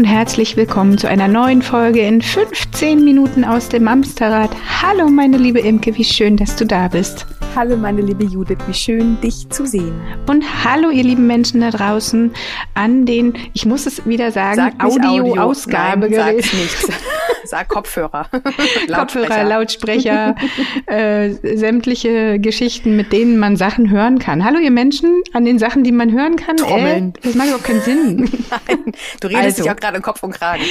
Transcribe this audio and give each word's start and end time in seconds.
Und 0.00 0.06
herzlich 0.06 0.56
willkommen 0.56 0.96
zu 0.96 1.10
einer 1.10 1.28
neuen 1.28 1.60
Folge 1.60 2.00
in 2.00 2.22
15 2.22 3.04
Minuten 3.04 3.44
aus 3.44 3.68
dem 3.68 3.86
Amsterrad. 3.86 4.48
Hallo 4.80 5.10
meine 5.10 5.36
liebe 5.36 5.60
Imke, 5.60 5.94
wie 5.94 6.04
schön, 6.04 6.38
dass 6.38 6.56
du 6.56 6.64
da 6.64 6.88
bist. 6.88 7.26
Hallo 7.54 7.76
meine 7.76 8.00
liebe 8.00 8.24
Judith, 8.24 8.56
wie 8.66 8.72
schön 8.72 9.20
dich 9.20 9.50
zu 9.50 9.66
sehen. 9.66 10.00
Und 10.26 10.42
hallo 10.64 10.88
ihr 10.88 11.04
lieben 11.04 11.26
Menschen 11.26 11.60
da 11.60 11.68
draußen 11.68 12.32
an 12.72 13.04
den, 13.04 13.34
ich 13.52 13.66
muss 13.66 13.84
es 13.84 14.06
wieder 14.06 14.32
sagen, 14.32 14.72
Audio-Ausgabegerät. 14.80 16.22
Audio. 16.22 16.40
Sag 16.40 16.54
nichts. 16.54 16.88
Sag 17.50 17.66
Kopfhörer. 17.66 18.28
Kopfhörer, 18.94 19.42
Lautsprecher, 19.42 20.36
äh, 20.86 21.30
sämtliche 21.56 22.38
Geschichten, 22.38 22.94
mit 22.94 23.12
denen 23.12 23.38
man 23.38 23.56
Sachen 23.56 23.90
hören 23.90 24.20
kann. 24.20 24.44
Hallo 24.44 24.60
ihr 24.60 24.70
Menschen 24.70 25.20
an 25.32 25.44
den 25.44 25.58
Sachen, 25.58 25.82
die 25.82 25.90
man 25.90 26.12
hören 26.12 26.36
kann. 26.36 26.58
Trommeln. 26.58 27.08
Äh, 27.08 27.20
das 27.22 27.34
macht 27.34 27.48
überhaupt 27.48 27.64
keinen 27.64 27.80
Sinn. 27.80 28.18
Nein, 28.68 28.92
du 29.20 29.26
redest 29.26 29.44
also, 29.44 29.62
dich 29.64 29.72
auch 29.72 29.76
gerade 29.76 29.96
im 29.96 30.02
Kopf 30.04 30.22
und 30.22 30.30
Kragen. 30.30 30.62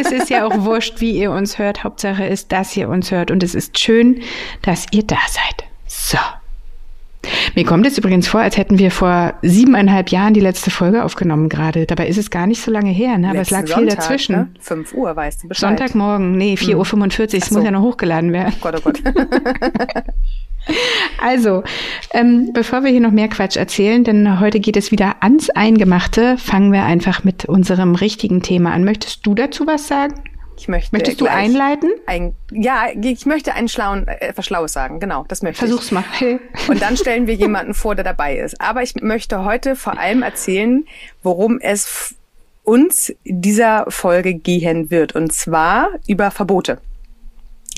es 0.00 0.12
ist 0.12 0.30
ja 0.30 0.46
auch 0.46 0.64
wurscht, 0.64 1.00
wie 1.00 1.10
ihr 1.10 1.32
uns 1.32 1.58
hört. 1.58 1.82
Hauptsache 1.82 2.24
ist, 2.24 2.52
dass 2.52 2.76
ihr 2.76 2.88
uns 2.88 3.10
hört. 3.10 3.32
Und 3.32 3.42
es 3.42 3.56
ist 3.56 3.76
schön, 3.76 4.22
dass 4.62 4.86
ihr 4.92 5.02
da 5.02 5.18
seid. 5.28 5.64
So. 5.88 6.18
Mir 7.54 7.64
kommt 7.64 7.86
es 7.86 7.98
übrigens 7.98 8.28
vor, 8.28 8.40
als 8.40 8.56
hätten 8.56 8.78
wir 8.78 8.90
vor 8.90 9.34
siebeneinhalb 9.42 10.10
Jahren 10.10 10.34
die 10.34 10.40
letzte 10.40 10.70
Folge 10.70 11.04
aufgenommen 11.04 11.48
gerade. 11.48 11.86
Dabei 11.86 12.08
ist 12.08 12.18
es 12.18 12.30
gar 12.30 12.46
nicht 12.46 12.62
so 12.62 12.70
lange 12.70 12.90
her, 12.90 13.18
ne? 13.18 13.30
aber 13.30 13.40
es 13.40 13.50
lag 13.50 13.60
viel 13.60 13.74
Sonntag, 13.74 13.96
dazwischen. 13.96 14.36
Ne? 14.36 14.48
5 14.60 14.94
Uhr, 14.94 15.14
weißt 15.14 15.44
du 15.44 15.48
Bescheid. 15.48 15.78
Sonntagmorgen, 15.78 16.32
nee, 16.32 16.54
4.45 16.54 16.74
Uhr, 16.74 17.34
es 17.34 17.48
so. 17.48 17.56
muss 17.56 17.64
ja 17.64 17.70
noch 17.70 17.82
hochgeladen 17.82 18.32
werden. 18.32 18.54
Oh 18.56 18.60
Gott, 18.60 18.74
oh 18.78 18.80
Gott. 18.82 19.02
also, 21.22 21.62
ähm, 22.12 22.50
bevor 22.52 22.84
wir 22.84 22.90
hier 22.90 23.00
noch 23.00 23.12
mehr 23.12 23.28
Quatsch 23.28 23.56
erzählen, 23.56 24.04
denn 24.04 24.40
heute 24.40 24.60
geht 24.60 24.76
es 24.76 24.90
wieder 24.92 25.16
ans 25.22 25.50
Eingemachte, 25.50 26.36
fangen 26.38 26.72
wir 26.72 26.84
einfach 26.84 27.24
mit 27.24 27.44
unserem 27.44 27.94
richtigen 27.94 28.42
Thema 28.42 28.72
an. 28.72 28.84
Möchtest 28.84 29.26
du 29.26 29.34
dazu 29.34 29.66
was 29.66 29.88
sagen? 29.88 30.14
Ich 30.58 30.66
möchte 30.66 30.94
Möchtest 30.94 31.20
du 31.20 31.26
einleiten? 31.26 31.90
Ein, 32.06 32.34
ja, 32.50 32.88
ich 33.00 33.26
möchte 33.26 33.54
einen 33.54 33.68
schlauen, 33.68 34.08
äh, 34.08 34.16
etwas 34.20 34.46
Schlaues 34.46 34.72
sagen. 34.72 34.98
Genau, 34.98 35.24
das 35.28 35.42
möchte 35.42 35.60
Versuch's 35.60 35.86
ich. 35.86 35.92
mal. 35.92 36.04
Und 36.68 36.82
dann 36.82 36.96
stellen 36.96 37.26
wir 37.26 37.34
jemanden 37.34 37.74
vor, 37.74 37.94
der 37.94 38.04
dabei 38.04 38.36
ist. 38.36 38.60
Aber 38.60 38.82
ich 38.82 38.96
möchte 38.96 39.44
heute 39.44 39.76
vor 39.76 39.98
allem 39.98 40.22
erzählen, 40.22 40.84
worum 41.22 41.60
es 41.60 42.16
uns 42.64 43.14
dieser 43.24 43.86
Folge 43.88 44.34
gehen 44.34 44.90
wird. 44.90 45.14
Und 45.14 45.32
zwar 45.32 45.90
über 46.06 46.30
Verbote. 46.30 46.80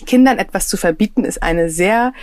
Kindern 0.06 0.38
etwas 0.38 0.66
zu 0.66 0.76
verbieten 0.78 1.24
ist 1.24 1.42
eine 1.42 1.68
sehr 1.68 2.14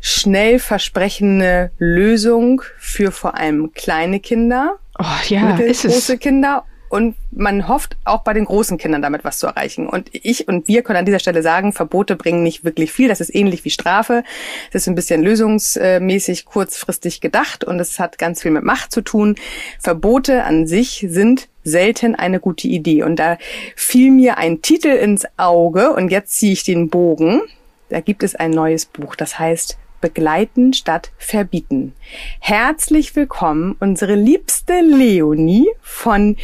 schnell 0.00 0.60
versprechende 0.60 1.72
Lösung 1.78 2.62
für 2.78 3.10
vor 3.10 3.34
allem 3.34 3.72
kleine 3.72 4.20
Kinder, 4.20 4.78
oh, 4.98 5.04
ja, 5.26 5.56
mittelgroße 5.56 6.18
Kinder 6.18 6.64
und 6.88 7.16
man 7.30 7.68
hofft 7.68 7.96
auch 8.04 8.22
bei 8.22 8.32
den 8.32 8.44
großen 8.44 8.78
Kindern 8.78 9.02
damit 9.02 9.24
was 9.24 9.38
zu 9.38 9.46
erreichen. 9.46 9.88
Und 9.88 10.10
ich 10.12 10.48
und 10.48 10.68
wir 10.68 10.82
können 10.82 10.98
an 10.98 11.04
dieser 11.04 11.18
Stelle 11.18 11.42
sagen, 11.42 11.72
Verbote 11.72 12.16
bringen 12.16 12.42
nicht 12.42 12.64
wirklich 12.64 12.92
viel. 12.92 13.08
Das 13.08 13.20
ist 13.20 13.34
ähnlich 13.34 13.64
wie 13.64 13.70
Strafe. 13.70 14.24
Das 14.72 14.82
ist 14.82 14.88
ein 14.88 14.94
bisschen 14.94 15.22
lösungsmäßig 15.22 16.44
kurzfristig 16.44 17.20
gedacht 17.20 17.64
und 17.64 17.78
es 17.80 17.98
hat 17.98 18.18
ganz 18.18 18.42
viel 18.42 18.50
mit 18.50 18.64
Macht 18.64 18.92
zu 18.92 19.02
tun. 19.02 19.36
Verbote 19.78 20.44
an 20.44 20.66
sich 20.66 21.06
sind 21.08 21.48
selten 21.64 22.14
eine 22.14 22.40
gute 22.40 22.68
Idee. 22.68 23.02
Und 23.02 23.16
da 23.16 23.36
fiel 23.76 24.10
mir 24.10 24.38
ein 24.38 24.62
Titel 24.62 24.88
ins 24.88 25.26
Auge 25.36 25.92
und 25.92 26.10
jetzt 26.10 26.38
ziehe 26.38 26.52
ich 26.52 26.64
den 26.64 26.88
Bogen. 26.88 27.42
Da 27.90 28.00
gibt 28.00 28.22
es 28.22 28.34
ein 28.34 28.50
neues 28.50 28.86
Buch, 28.86 29.14
das 29.16 29.38
heißt 29.38 29.78
begleiten 30.00 30.72
statt 30.72 31.10
verbieten. 31.18 31.92
Herzlich 32.38 33.16
willkommen, 33.16 33.76
unsere 33.80 34.14
liebste 34.14 34.80
Leonie 34.80 35.68
von 35.80 36.36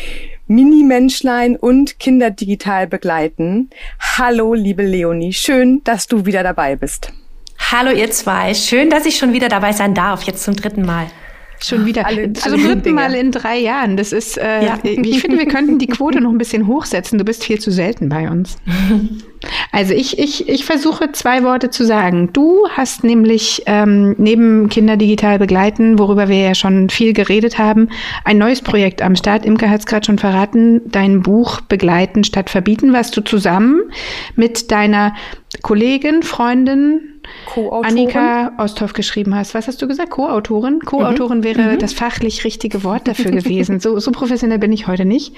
Mini-Menschlein 0.46 1.56
und 1.56 1.98
Kinder 1.98 2.30
digital 2.30 2.86
begleiten. 2.86 3.70
Hallo, 3.98 4.52
liebe 4.52 4.82
Leonie, 4.82 5.32
schön, 5.32 5.82
dass 5.84 6.06
du 6.06 6.26
wieder 6.26 6.42
dabei 6.42 6.76
bist. 6.76 7.12
Hallo, 7.58 7.90
ihr 7.90 8.10
zwei. 8.10 8.52
Schön, 8.52 8.90
dass 8.90 9.06
ich 9.06 9.16
schon 9.16 9.32
wieder 9.32 9.48
dabei 9.48 9.72
sein 9.72 9.94
darf, 9.94 10.24
jetzt 10.24 10.44
zum 10.44 10.54
dritten 10.54 10.84
Mal. 10.84 11.06
Schon 11.60 11.86
wieder. 11.86 12.06
Alle, 12.06 12.32
also 12.42 12.56
dritten. 12.56 12.94
Mal 12.94 13.14
in 13.14 13.32
drei 13.32 13.58
Jahren. 13.58 13.96
Das 13.96 14.12
ist, 14.12 14.38
äh, 14.38 14.64
ja. 14.64 14.78
ich 14.82 15.20
finde, 15.20 15.38
wir 15.38 15.46
könnten 15.46 15.78
die 15.78 15.86
Quote 15.86 16.20
noch 16.20 16.30
ein 16.30 16.38
bisschen 16.38 16.66
hochsetzen. 16.66 17.18
Du 17.18 17.24
bist 17.24 17.44
viel 17.44 17.60
zu 17.60 17.70
selten 17.70 18.08
bei 18.08 18.30
uns. 18.30 18.56
Also 19.72 19.92
ich, 19.92 20.18
ich, 20.18 20.48
ich 20.48 20.64
versuche 20.64 21.12
zwei 21.12 21.42
Worte 21.42 21.70
zu 21.70 21.84
sagen. 21.84 22.30
Du 22.32 22.66
hast 22.70 23.04
nämlich 23.04 23.62
ähm, 23.66 24.14
neben 24.18 24.68
Kinder 24.68 24.96
digital 24.96 25.38
begleiten, 25.38 25.98
worüber 25.98 26.28
wir 26.28 26.38
ja 26.38 26.54
schon 26.54 26.88
viel 26.90 27.12
geredet 27.12 27.58
haben, 27.58 27.88
ein 28.24 28.38
neues 28.38 28.62
Projekt 28.62 29.02
am 29.02 29.16
Start. 29.16 29.44
Imke 29.44 29.68
hat 29.68 29.80
es 29.80 29.86
gerade 29.86 30.06
schon 30.06 30.18
verraten, 30.18 30.80
dein 30.86 31.22
Buch 31.22 31.60
Begleiten 31.60 32.24
statt 32.24 32.50
Verbieten, 32.50 32.92
was 32.92 33.10
du 33.10 33.20
zusammen 33.20 33.82
mit 34.36 34.70
deiner 34.70 35.14
Kollegin, 35.62 36.22
Freundin, 36.22 37.13
Annika 37.82 38.52
Osthoff 38.58 38.92
geschrieben 38.92 39.34
hast. 39.34 39.54
Was 39.54 39.68
hast 39.68 39.80
du 39.80 39.88
gesagt? 39.88 40.10
Co-Autorin? 40.10 40.80
Co-Autorin 40.80 41.38
mhm. 41.38 41.44
wäre 41.44 41.62
mhm. 41.74 41.78
das 41.78 41.92
fachlich 41.92 42.44
richtige 42.44 42.84
Wort 42.84 43.08
dafür 43.08 43.30
gewesen. 43.30 43.80
So, 43.80 43.98
so 43.98 44.10
professionell 44.10 44.58
bin 44.58 44.72
ich 44.72 44.86
heute 44.86 45.04
nicht. 45.04 45.34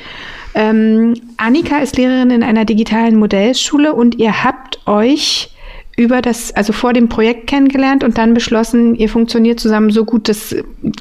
Ähm, 0.55 1.15
Annika 1.37 1.79
ist 1.79 1.97
Lehrerin 1.97 2.31
in 2.31 2.43
einer 2.43 2.65
digitalen 2.65 3.17
Modellschule 3.17 3.93
und 3.95 4.17
ihr 4.17 4.45
habt 4.45 4.87
euch 4.87 5.51
über 5.97 6.21
das, 6.21 6.53
also 6.55 6.73
vor 6.73 6.93
dem 6.93 7.09
Projekt 7.09 7.47
kennengelernt 7.47 8.05
und 8.05 8.19
dann 8.19 8.35
beschlossen, 8.35 8.95
ihr 8.95 9.09
funktioniert 9.09 9.59
zusammen 9.59 9.91
so 9.91 10.05
gut, 10.05 10.29
dass 10.29 10.55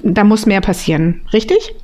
da 0.03 0.23
muss 0.23 0.45
mehr 0.45 0.61
passieren. 0.61 1.21
Richtig? 1.33 1.75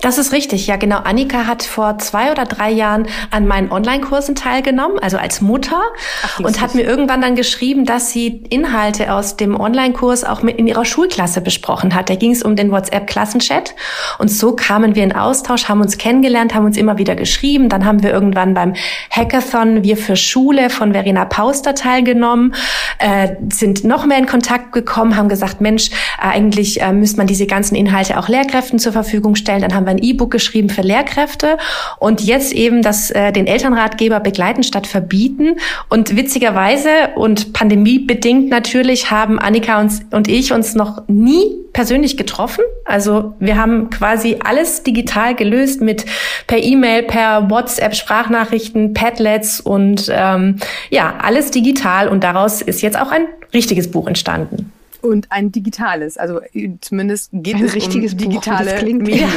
Das 0.00 0.18
ist 0.18 0.32
richtig, 0.32 0.66
ja 0.66 0.76
genau. 0.76 0.98
Annika 0.98 1.46
hat 1.46 1.62
vor 1.62 1.98
zwei 1.98 2.30
oder 2.30 2.44
drei 2.44 2.70
Jahren 2.70 3.06
an 3.30 3.46
meinen 3.46 3.72
Online-Kursen 3.72 4.34
teilgenommen, 4.34 4.98
also 4.98 5.16
als 5.16 5.40
Mutter, 5.40 5.80
Ach, 6.22 6.40
und 6.40 6.60
hat 6.60 6.74
mir 6.74 6.82
irgendwann 6.82 7.22
dann 7.22 7.36
geschrieben, 7.36 7.84
dass 7.84 8.10
sie 8.10 8.42
Inhalte 8.50 9.12
aus 9.12 9.36
dem 9.36 9.58
Online-Kurs 9.58 10.24
auch 10.24 10.42
mit 10.42 10.58
in 10.58 10.66
ihrer 10.66 10.84
Schulklasse 10.84 11.40
besprochen 11.40 11.94
hat. 11.94 12.10
Da 12.10 12.16
ging 12.16 12.32
es 12.32 12.42
um 12.42 12.54
den 12.54 12.70
WhatsApp-Klassenchat 12.70 13.74
und 14.18 14.30
so 14.30 14.54
kamen 14.54 14.94
wir 14.94 15.02
in 15.04 15.14
Austausch, 15.14 15.68
haben 15.68 15.80
uns 15.80 15.98
kennengelernt, 15.98 16.54
haben 16.54 16.66
uns 16.66 16.76
immer 16.76 16.98
wieder 16.98 17.16
geschrieben. 17.16 17.68
Dann 17.68 17.84
haben 17.84 18.02
wir 18.02 18.12
irgendwann 18.12 18.54
beim 18.54 18.74
Hackathon 19.10 19.82
Wir 19.84 19.96
für 19.96 20.16
Schule 20.16 20.70
von 20.70 20.92
Verena 20.92 21.24
Pauster 21.24 21.74
teilgenommen, 21.74 22.54
äh, 22.98 23.36
sind 23.50 23.84
noch 23.84 24.04
mehr 24.04 24.18
in 24.18 24.26
Kontakt 24.26 24.72
gekommen, 24.72 25.16
haben 25.16 25.28
gesagt, 25.28 25.60
Mensch, 25.60 25.90
äh, 25.90 26.28
eigentlich 26.28 26.82
äh, 26.82 26.92
müsste 26.92 27.16
man 27.16 27.26
diese 27.26 27.46
ganzen 27.46 27.74
Inhalte 27.74 28.18
auch 28.18 28.28
Lehrkräften 28.28 28.78
zur 28.78 28.92
Verfügung 28.92 29.34
stellen 29.34 29.63
dann 29.64 29.74
haben 29.74 29.86
wir 29.86 29.92
ein 29.92 30.02
E-Book 30.02 30.30
geschrieben 30.30 30.68
für 30.68 30.82
Lehrkräfte 30.82 31.56
und 31.98 32.20
jetzt 32.20 32.52
eben 32.52 32.82
das, 32.82 33.10
äh, 33.10 33.32
den 33.32 33.46
Elternratgeber 33.46 34.20
begleiten 34.20 34.62
statt 34.62 34.86
verbieten. 34.86 35.56
Und 35.88 36.16
witzigerweise 36.16 36.88
und 37.14 37.54
pandemiebedingt 37.54 38.50
natürlich 38.50 39.10
haben 39.10 39.38
Annika 39.38 39.80
uns, 39.80 40.02
und 40.10 40.28
ich 40.28 40.52
uns 40.52 40.74
noch 40.74 41.08
nie 41.08 41.44
persönlich 41.72 42.18
getroffen. 42.18 42.62
Also 42.84 43.34
wir 43.40 43.56
haben 43.56 43.88
quasi 43.88 44.36
alles 44.44 44.82
digital 44.82 45.34
gelöst 45.34 45.80
mit 45.80 46.04
per 46.46 46.62
E-Mail, 46.62 47.04
per 47.04 47.50
WhatsApp, 47.50 47.94
Sprachnachrichten, 47.96 48.92
Padlets 48.92 49.60
und 49.60 50.10
ähm, 50.12 50.58
ja, 50.90 51.14
alles 51.20 51.50
digital. 51.50 52.08
Und 52.08 52.22
daraus 52.22 52.60
ist 52.60 52.82
jetzt 52.82 53.00
auch 53.00 53.10
ein 53.10 53.26
richtiges 53.54 53.90
Buch 53.90 54.06
entstanden 54.06 54.72
und 55.04 55.30
ein 55.30 55.52
digitales. 55.52 56.16
Also 56.16 56.40
äh, 56.52 56.70
zumindest 56.80 57.30
geht 57.32 57.56
ein 57.56 57.64
es 57.64 57.74
richtiges 57.74 58.12
um 58.12 58.18
digitale 58.18 58.72
Buch, 58.80 58.92
Medien. 58.92 59.28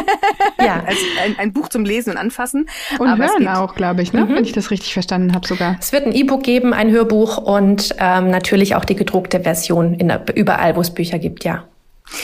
ja, 0.60 0.84
also 0.86 1.00
ein, 1.24 1.38
ein, 1.38 1.52
Buch 1.52 1.68
zum 1.68 1.84
Lesen 1.84 2.10
und 2.10 2.16
Anfassen. 2.16 2.68
Und 2.98 3.08
Aber 3.08 3.26
hören 3.26 3.48
auch, 3.48 3.74
glaube 3.74 4.02
ich, 4.02 4.12
ne? 4.12 4.24
Mhm. 4.24 4.36
wenn 4.36 4.44
ich 4.44 4.52
das 4.52 4.70
richtig 4.70 4.92
verstanden 4.92 5.34
habe 5.34 5.46
sogar. 5.46 5.76
Es 5.80 5.92
wird 5.92 6.06
ein 6.06 6.12
E-Book 6.12 6.42
geben, 6.42 6.72
ein 6.72 6.90
Hörbuch 6.90 7.38
und 7.38 7.94
ähm, 7.98 8.30
natürlich 8.30 8.74
auch 8.74 8.84
die 8.84 8.96
gedruckte 8.96 9.40
Version 9.40 9.94
in, 9.94 10.12
überall, 10.34 10.76
wo 10.76 10.80
es 10.80 10.90
Bücher 10.90 11.18
gibt, 11.18 11.44
ja. 11.44 11.64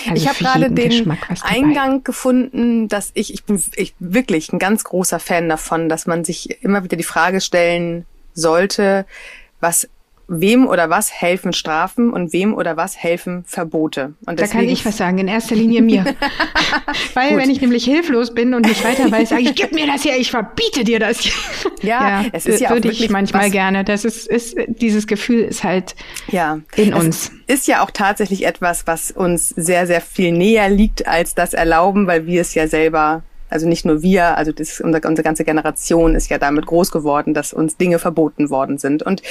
Also 0.09 0.23
ich 0.23 0.29
habe 0.29 0.39
gerade 0.39 0.71
den 0.71 1.19
Eingang 1.43 2.05
gefunden, 2.05 2.89
dass 2.89 3.11
ich, 3.15 3.35
ich 3.35 3.45
bin 3.45 3.63
ich, 3.77 3.95
wirklich 3.99 4.53
ein 4.53 4.59
ganz 4.59 4.85
großer 4.85 5.19
Fan 5.19 5.49
davon, 5.49 5.89
dass 5.89 6.07
man 6.07 6.25
sich 6.25 6.63
immer 6.63 6.85
wieder 6.85 6.97
die 6.97 7.03
Frage 7.03 7.41
stellen 7.41 8.07
sollte, 8.33 9.05
was 9.61 9.89
wem 10.27 10.67
oder 10.67 10.91
was 10.91 11.13
helfen 11.13 11.53
Strafen 11.53 12.13
und 12.13 12.33
wem 12.33 12.55
oder 12.55 12.77
was 12.77 12.97
helfen 12.97 13.45
Verbote. 13.47 14.15
Und 14.27 14.41
da 14.41 14.47
kann 14.47 14.65
ich 14.65 14.85
was 14.87 14.97
sagen, 14.97 15.19
in 15.19 15.29
erster 15.29 15.55
Linie 15.55 15.83
mir. 15.83 16.05
Weil 17.15 17.31
Gut. 17.31 17.39
wenn 17.39 17.51
ich 17.51 17.61
nämlich 17.61 17.85
hilflos 17.85 18.33
bin 18.35 18.55
und 18.55 18.67
nicht 18.67 18.85
weiter 18.85 19.11
weiß, 19.11 19.31
sage 19.31 19.43
ich, 19.43 19.55
gib 19.55 19.73
mir 19.73 19.87
das 19.87 20.05
her, 20.05 20.15
ich 20.19 20.31
verbiete 20.31 20.85
dir 20.85 20.99
das. 20.99 21.19
Ja, 21.83 22.23
ja 22.23 22.29
es 22.33 22.47
ist 22.47 22.61
ja 22.61 22.71
würde 22.71 22.91
ich 22.91 23.11
manchmal 23.11 23.51
gerne. 23.51 23.85
Das 23.85 24.07
ist, 24.07 24.27
ist, 24.27 24.57
dieses 24.69 25.07
Gefühl 25.07 25.41
ist 25.41 25.65
halt 25.65 25.95
ja, 26.29 26.61
in 26.77 26.95
uns. 26.95 27.31
Ist 27.47 27.69
ja 27.69 27.85
auch 27.85 27.91
tatsächlich 27.91 28.47
etwas, 28.47 28.87
was 28.87 29.11
uns 29.11 29.51
sehr, 29.51 29.87
sehr 29.87 30.01
viel 30.01 30.33
näher 30.33 30.71
liegt 30.71 31.07
als 31.07 31.35
das 31.35 31.53
Erlauben, 31.53 32.07
weil 32.07 32.27
wir 32.27 32.41
es 32.41 32.55
ja 32.55 32.69
selber 32.69 33.23
Also 33.51 33.69
nicht 33.69 33.85
nur 33.85 34.03
wir, 34.03 34.37
also 34.37 34.53
das, 34.53 34.81
unsere, 34.81 35.07
unsere 35.07 35.25
ganze 35.25 35.45
Generation 35.45 36.15
ist 36.15 36.31
ja 36.31 36.39
damit 36.39 36.67
groß 36.67 36.91
geworden, 36.91 37.35
dass 37.35 37.53
uns 37.53 37.77
Dinge 37.77 37.99
verboten 37.99 38.51
worden 38.51 38.79
sind. 38.79 39.03
Und 39.03 39.23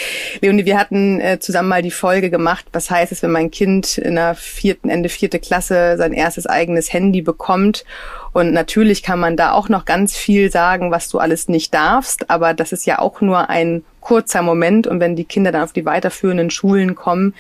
Leonie, 0.42 0.66
wir 0.66 0.78
hatten 0.78 1.20
äh, 1.20 1.40
zusammen 1.40 1.70
mal 1.70 1.82
die 1.82 1.92
Folge 1.92 2.30
gemacht, 2.30 2.66
was 2.72 2.90
heißt 2.90 3.12
es, 3.12 3.24
wenn 3.24 3.32
mein 3.32 3.52
Kind 3.52 3.98
in 3.98 4.16
der 4.16 4.36
vierten, 4.36 4.90
Ende 4.90 5.10
vierte 5.10 5.40
Klasse 5.40 5.98
sein 5.98 6.14
erstes 6.14 6.48
eigenes 6.48 6.94
Handy 6.94 7.22
bekommt. 7.22 7.86
Und 8.32 8.54
natürlich 8.54 9.04
kann 9.04 9.20
man 9.20 9.36
da 9.36 9.52
auch 9.52 9.70
noch 9.70 9.86
ganz 9.86 10.16
viel 10.16 10.52
sagen, 10.52 10.92
was 10.92 11.10
du 11.10 11.20
alles 11.20 11.48
nicht 11.48 11.74
darfst, 11.74 12.30
aber 12.30 12.54
das 12.54 12.72
ist 12.72 12.86
ja 12.86 13.00
auch 13.00 13.22
nur 13.22 13.50
ein 13.50 13.84
kurzer 14.00 14.42
Moment. 14.42 14.88
Und 14.88 15.00
wenn 15.00 15.16
die 15.16 15.26
Kinder 15.26 15.52
dann 15.52 15.64
auf 15.64 15.74
die 15.74 15.86
weiterführenden 15.86 16.50
Schulen 16.50 16.96
kommen, 16.96 17.34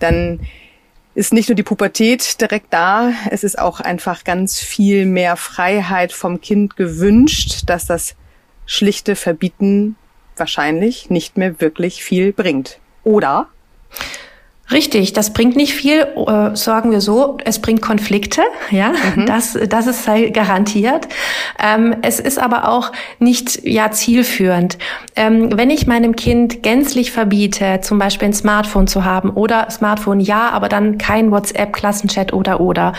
dann 0.00 0.40
ist 1.14 1.32
nicht 1.32 1.48
nur 1.48 1.56
die 1.56 1.62
Pubertät 1.62 2.40
direkt 2.40 2.72
da, 2.72 3.12
es 3.30 3.44
ist 3.44 3.58
auch 3.58 3.80
einfach 3.80 4.24
ganz 4.24 4.58
viel 4.58 5.06
mehr 5.06 5.36
Freiheit 5.36 6.12
vom 6.12 6.40
Kind 6.40 6.76
gewünscht, 6.76 7.62
dass 7.66 7.86
das 7.86 8.16
schlichte 8.66 9.14
Verbieten 9.14 9.96
wahrscheinlich 10.36 11.10
nicht 11.10 11.36
mehr 11.36 11.60
wirklich 11.60 12.02
viel 12.02 12.32
bringt. 12.32 12.78
Oder? 13.04 13.48
Richtig, 14.72 15.12
das 15.12 15.34
bringt 15.34 15.56
nicht 15.56 15.74
viel, 15.74 16.06
äh, 16.26 16.56
sagen 16.56 16.90
wir 16.90 17.02
so, 17.02 17.36
es 17.44 17.58
bringt 17.58 17.82
Konflikte, 17.82 18.40
ja, 18.70 18.92
mhm. 19.14 19.26
das, 19.26 19.58
das 19.68 19.86
ist 19.86 20.06
garantiert. 20.32 21.06
Ähm, 21.62 21.96
es 22.00 22.18
ist 22.18 22.38
aber 22.38 22.68
auch 22.68 22.90
nicht 23.18 23.62
ja 23.64 23.90
zielführend. 23.90 24.78
Ähm, 25.16 25.50
wenn 25.54 25.68
ich 25.68 25.86
meinem 25.86 26.16
Kind 26.16 26.62
gänzlich 26.62 27.12
verbiete, 27.12 27.80
zum 27.82 27.98
Beispiel 27.98 28.28
ein 28.28 28.32
Smartphone 28.32 28.86
zu 28.86 29.04
haben 29.04 29.30
oder 29.30 29.70
Smartphone 29.70 30.20
ja, 30.20 30.48
aber 30.50 30.70
dann 30.70 30.96
kein 30.96 31.30
WhatsApp, 31.30 31.74
Klassenchat 31.74 32.32
oder 32.32 32.58
oder, 32.58 32.94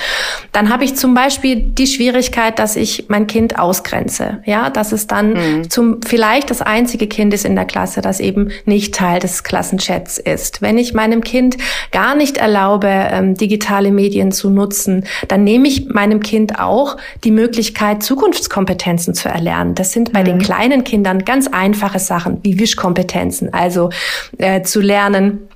dann 0.51 0.69
habe 0.71 0.83
ich 0.83 0.95
zum 0.95 1.15
Beispiel 1.15 1.55
die 1.55 1.87
Schwierigkeit, 1.87 2.59
dass 2.59 2.75
ich 2.75 3.05
mein 3.07 3.25
Kind 3.25 3.57
ausgrenze, 3.57 4.43
ja, 4.45 4.69
dass 4.69 4.91
es 4.91 5.07
dann 5.07 5.33
mhm. 5.33 5.69
zum 5.71 6.01
vielleicht 6.05 6.51
das 6.51 6.61
einzige 6.61 7.07
Kind 7.07 7.33
ist 7.33 7.43
in 7.43 7.55
der 7.55 7.65
Klasse, 7.65 8.01
das 8.01 8.19
eben 8.19 8.51
nicht 8.65 8.93
Teil 8.93 9.19
des 9.19 9.43
Klassenchats 9.43 10.19
ist. 10.19 10.61
Wenn 10.61 10.77
ich 10.77 10.93
meinem 10.93 11.23
Kind 11.23 11.54
gar 11.91 12.15
nicht 12.15 12.37
erlaube, 12.37 12.87
ähm, 12.87 13.35
digitale 13.35 13.91
Medien 13.91 14.31
zu 14.31 14.49
nutzen, 14.49 15.05
dann 15.27 15.43
nehme 15.43 15.67
ich 15.67 15.87
meinem 15.87 16.21
Kind 16.21 16.59
auch 16.59 16.97
die 17.23 17.31
Möglichkeit, 17.31 18.03
Zukunftskompetenzen 18.03 19.13
zu 19.13 19.29
erlernen. 19.29 19.75
Das 19.75 19.91
sind 19.91 20.13
bei 20.13 20.21
mhm. 20.21 20.25
den 20.25 20.39
kleinen 20.39 20.83
Kindern 20.83 21.25
ganz 21.25 21.47
einfache 21.47 21.99
Sachen 21.99 22.39
wie 22.43 22.59
Wischkompetenzen, 22.59 23.53
also 23.53 23.89
äh, 24.37 24.61
zu 24.61 24.81
lernen, 24.81 25.47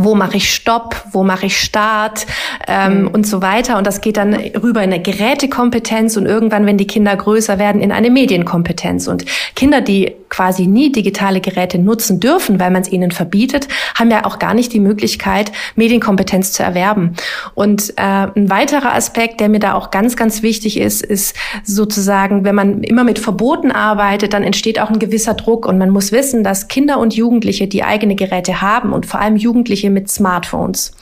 wo 0.00 0.14
mache 0.14 0.36
ich 0.36 0.54
Stopp, 0.54 0.94
wo 1.10 1.24
mache 1.24 1.46
ich 1.46 1.58
Start 1.58 2.26
ähm, 2.68 3.02
mhm. 3.02 3.08
und 3.08 3.26
so 3.26 3.42
weiter. 3.42 3.78
Und 3.78 3.86
das 3.86 4.00
geht 4.00 4.16
dann 4.16 4.32
rüber 4.34 4.82
in 4.82 4.92
eine 4.92 5.02
Gerätekompetenz 5.02 6.16
und 6.16 6.26
irgendwann, 6.26 6.66
wenn 6.66 6.78
die 6.78 6.86
Kinder 6.86 7.16
größer 7.16 7.58
werden, 7.58 7.80
in 7.80 7.90
eine 7.90 8.10
Medienkompetenz. 8.10 9.08
Und 9.08 9.24
Kinder, 9.56 9.80
die 9.80 10.14
quasi 10.28 10.66
nie 10.66 10.92
digitale 10.92 11.40
Geräte 11.40 11.78
nutzen 11.78 12.20
dürfen, 12.20 12.60
weil 12.60 12.70
man 12.70 12.82
es 12.82 12.92
ihnen 12.92 13.10
verbietet, 13.10 13.66
haben 13.94 14.10
ja 14.10 14.24
auch 14.24 14.38
gar 14.38 14.54
nicht 14.54 14.72
die 14.72 14.78
Möglichkeit, 14.78 15.50
Medienkompetenz 15.74 16.52
zu 16.52 16.62
erwerben. 16.62 17.14
Und 17.54 17.94
äh, 17.96 18.02
ein 18.02 18.50
weiterer 18.50 18.94
Aspekt, 18.94 19.40
der 19.40 19.48
mir 19.48 19.58
da 19.58 19.74
auch 19.74 19.90
ganz, 19.90 20.16
ganz 20.16 20.42
wichtig 20.42 20.78
ist, 20.78 21.02
ist 21.02 21.34
sozusagen, 21.64 22.44
wenn 22.44 22.54
man 22.54 22.82
immer 22.82 23.04
mit 23.04 23.18
Verboten 23.18 23.72
arbeitet, 23.72 24.32
dann 24.32 24.44
entsteht 24.44 24.78
auch 24.78 24.90
ein 24.90 24.98
gewisser 24.98 25.34
Druck 25.34 25.66
und 25.66 25.78
man 25.78 25.90
muss 25.90 26.12
wissen, 26.12 26.44
dass 26.44 26.68
Kinder 26.68 26.98
und 26.98 27.14
Jugendliche, 27.14 27.66
die 27.66 27.82
eigene 27.82 28.14
Geräte 28.14 28.60
haben 28.60 28.92
und 28.92 29.06
vor 29.06 29.20
allem 29.20 29.36
Jugendliche 29.36 29.67
Jugendliche 29.68 29.90
mit 29.90 30.10
Smartphones. 30.10 30.92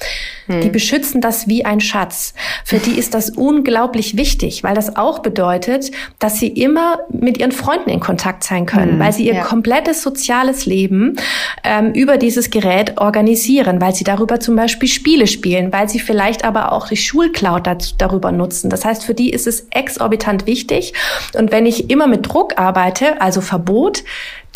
Hm. 0.46 0.60
Die 0.60 0.70
beschützen 0.70 1.20
das 1.20 1.48
wie 1.48 1.64
ein 1.64 1.80
Schatz. 1.80 2.34
Für 2.64 2.78
die 2.78 2.98
ist 2.98 3.14
das 3.14 3.30
unglaublich 3.30 4.16
wichtig, 4.16 4.62
weil 4.62 4.74
das 4.74 4.96
auch 4.96 5.20
bedeutet, 5.20 5.90
dass 6.18 6.38
sie 6.38 6.48
immer 6.48 7.00
mit 7.10 7.38
ihren 7.38 7.52
Freunden 7.52 7.90
in 7.90 8.00
Kontakt 8.00 8.44
sein 8.44 8.66
können, 8.66 8.92
hm. 8.92 8.98
weil 8.98 9.12
sie 9.12 9.26
ihr 9.26 9.34
ja. 9.34 9.44
komplettes 9.44 10.02
soziales 10.02 10.66
Leben 10.66 11.16
ähm, 11.64 11.92
über 11.92 12.16
dieses 12.16 12.50
Gerät 12.50 12.98
organisieren, 12.98 13.80
weil 13.80 13.94
sie 13.94 14.04
darüber 14.04 14.40
zum 14.40 14.56
Beispiel 14.56 14.88
Spiele 14.88 15.26
spielen, 15.26 15.72
weil 15.72 15.88
sie 15.88 16.00
vielleicht 16.00 16.44
aber 16.44 16.72
auch 16.72 16.88
die 16.88 16.96
Schulcloud 16.96 17.66
darüber 17.98 18.32
nutzen. 18.32 18.70
Das 18.70 18.84
heißt, 18.84 19.04
für 19.04 19.14
die 19.14 19.30
ist 19.30 19.46
es 19.46 19.66
exorbitant 19.70 20.46
wichtig. 20.46 20.94
Und 21.36 21.52
wenn 21.52 21.66
ich 21.66 21.90
immer 21.90 22.06
mit 22.06 22.28
Druck 22.28 22.58
arbeite, 22.58 23.20
also 23.20 23.40
Verbot, 23.40 24.04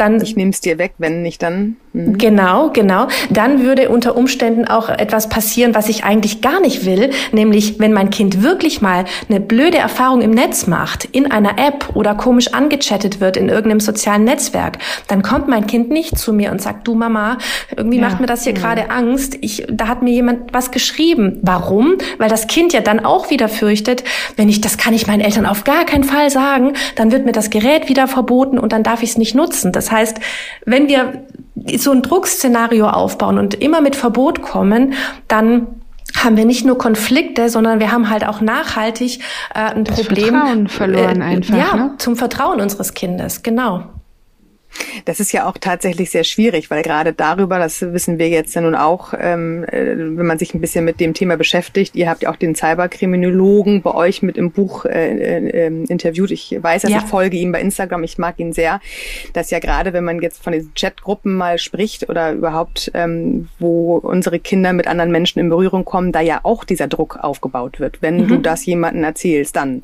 dann 0.01 0.21
ich 0.23 0.35
nehme 0.35 0.51
es 0.51 0.61
dir 0.61 0.79
weg, 0.79 0.95
wenn 0.99 1.23
nicht 1.23 1.43
dann. 1.43 1.77
Mhm. 1.93 2.17
Genau, 2.17 2.71
genau. 2.71 3.09
Dann 3.29 3.63
würde 3.63 3.91
unter 3.91 4.17
Umständen 4.17 4.65
auch 4.65 4.89
etwas 4.89 5.29
passieren, 5.29 5.75
was 5.81 5.89
ich 5.89 6.05
eigentlich 6.05 6.43
gar 6.43 6.61
nicht 6.61 6.85
will, 6.85 7.09
nämlich 7.33 7.79
wenn 7.79 7.95
mein 7.95 8.11
Kind 8.11 8.43
wirklich 8.43 8.83
mal 8.83 9.07
eine 9.31 9.41
blöde 9.41 9.79
Erfahrung 9.79 10.21
im 10.21 10.31
Netz 10.31 10.67
macht, 10.67 11.07
in 11.07 11.33
einer 11.33 11.59
App 11.59 11.97
oder 11.97 12.15
komisch 12.15 12.53
angechattet 12.53 13.19
wird 13.19 13.39
in 13.39 13.49
irgendeinem 13.49 13.81
sozialen 13.81 14.25
Netzwerk, 14.25 14.77
dann 15.09 15.23
kommt 15.23 15.49
mein 15.49 15.67
Kind 15.67 15.91
nicht 15.91 16.19
zu 16.19 16.35
mir 16.35 16.51
und 16.51 16.61
sagt, 16.61 16.87
du 16.87 16.95
Mama, 16.95 17.39
irgendwie 17.75 17.97
ja. 17.97 18.07
macht 18.07 18.21
mir 18.21 18.27
das 18.27 18.45
hier 18.45 18.53
mhm. 18.53 18.59
gerade 18.59 18.91
Angst. 18.91 19.39
Ich, 19.41 19.65
da 19.71 19.89
hat 19.89 20.03
mir 20.03 20.13
jemand 20.13 20.53
was 20.53 20.71
geschrieben. 20.71 21.39
Warum? 21.41 21.95
Weil 22.19 22.29
das 22.29 22.47
Kind 22.47 22.75
ja 22.75 22.83
dann 22.83 23.03
auch 23.03 23.31
wieder 23.31 23.49
fürchtet, 23.49 24.05
wenn 24.37 24.51
ich, 24.51 24.61
das 24.61 24.77
kann 24.77 24.93
ich 24.93 25.07
meinen 25.07 25.23
Eltern 25.23 25.47
auf 25.47 25.65
gar 25.65 25.87
keinen 25.87 26.05
Fall 26.05 26.29
sagen, 26.29 26.75
dann 26.97 27.11
wird 27.11 27.25
mir 27.25 27.33
das 27.33 27.49
Gerät 27.49 27.89
wieder 27.89 28.07
verboten 28.07 28.59
und 28.59 28.75
dann 28.75 28.83
darf 28.83 29.03
ich 29.03 29.13
es 29.13 29.17
nicht 29.17 29.35
nutzen. 29.35 29.73
Das 29.73 29.91
heißt, 29.91 30.21
wenn 30.67 30.89
wir 30.89 31.25
so 31.77 31.93
ein 31.93 32.03
Druckszenario 32.03 32.89
aufbauen 32.89 33.39
und 33.39 33.55
immer 33.55 33.81
mit 33.81 33.97
Verbot 33.97 34.43
kommen, 34.43 34.95
dann 35.29 35.67
haben 36.17 36.37
wir 36.37 36.45
nicht 36.45 36.65
nur 36.65 36.77
Konflikte, 36.79 37.49
sondern 37.49 37.81
wir 37.81 37.93
haben 37.93 38.11
halt 38.11 38.27
auch 38.27 38.41
nachhaltig 38.41 39.21
äh, 39.55 39.59
ein 39.59 39.85
das 39.85 39.97
Problem. 39.97 40.35
Vertrauen 40.35 40.69
verloren 40.69 41.21
äh, 41.21 41.25
einfach. 41.25 41.57
Ja, 41.57 41.77
ne? 41.77 41.95
zum 41.99 42.17
Vertrauen 42.17 42.61
unseres 42.61 42.95
Kindes, 42.95 43.43
genau. 43.43 43.85
Das 45.05 45.21
ist 45.21 45.33
ja 45.33 45.49
auch 45.49 45.57
tatsächlich 45.59 46.11
sehr 46.11 46.25
schwierig, 46.25 46.71
weil 46.71 46.83
gerade 46.83 47.13
darüber, 47.13 47.59
das 47.59 47.81
wissen 47.81 48.19
wir 48.19 48.29
jetzt 48.29 48.55
ja 48.55 48.61
nun 48.61 48.75
auch, 48.75 49.15
ähm, 49.19 49.65
äh, 49.65 49.97
wenn 49.97 50.27
man 50.27 50.39
sich 50.39 50.55
ein 50.55 50.61
bisschen 50.61 50.85
mit 50.85 51.01
dem 51.01 51.15
Thema 51.15 51.37
beschäftigt, 51.37 51.97
ihr 51.97 52.09
habt 52.09 52.23
ja 52.23 52.31
auch 52.31 52.37
den 52.37 52.55
Cyberkriminologen 52.55 53.83
bei 53.83 53.95
euch 53.95 54.23
mit 54.23 54.37
im 54.37 54.53
Buch 54.53 54.85
äh, 54.85 55.17
äh, 55.17 55.67
ähm, 55.67 55.85
interviewt. 55.89 56.31
Ich 56.31 56.57
weiß, 56.61 56.83
dass 56.83 56.91
ja. 56.91 56.99
ich 56.99 57.05
folge 57.05 57.37
ihm 57.37 57.53
bei 57.53 57.61
Instagram, 57.61 58.05
ich 58.05 58.19
mag 58.19 58.39
ihn 58.39 58.53
sehr, 58.53 58.81
dass 59.33 59.51
ja 59.51 59.59
gerade, 59.59 59.93
wenn 59.93 60.05
man 60.05 60.21
jetzt 60.21 60.43
von 60.43 60.53
diesen 60.53 60.73
Chatgruppen 60.75 61.35
mal 61.35 61.59
spricht 61.59 62.09
oder 62.09 62.33
überhaupt, 62.33 62.91
ähm, 62.95 63.49
wo 63.59 63.97
unsere 63.97 64.39
Kinder 64.39 64.73
mit 64.73 64.87
anderen 64.87 65.11
Menschen 65.11 65.41
in 65.41 65.49
Berührung 65.49 65.85
kommen, 65.85 66.13
da 66.13 66.21
ja 66.21 66.41
auch 66.43 66.65
dieser 66.65 66.87
Druck 66.87 67.19
aufgebaut 67.21 67.81
wird. 67.81 68.03
Wenn 68.03 68.23
mhm. 68.23 68.29
du 68.29 68.37
das 68.39 68.65
jemandem 68.67 69.05
erzählst, 69.05 69.57
dann. 69.57 69.83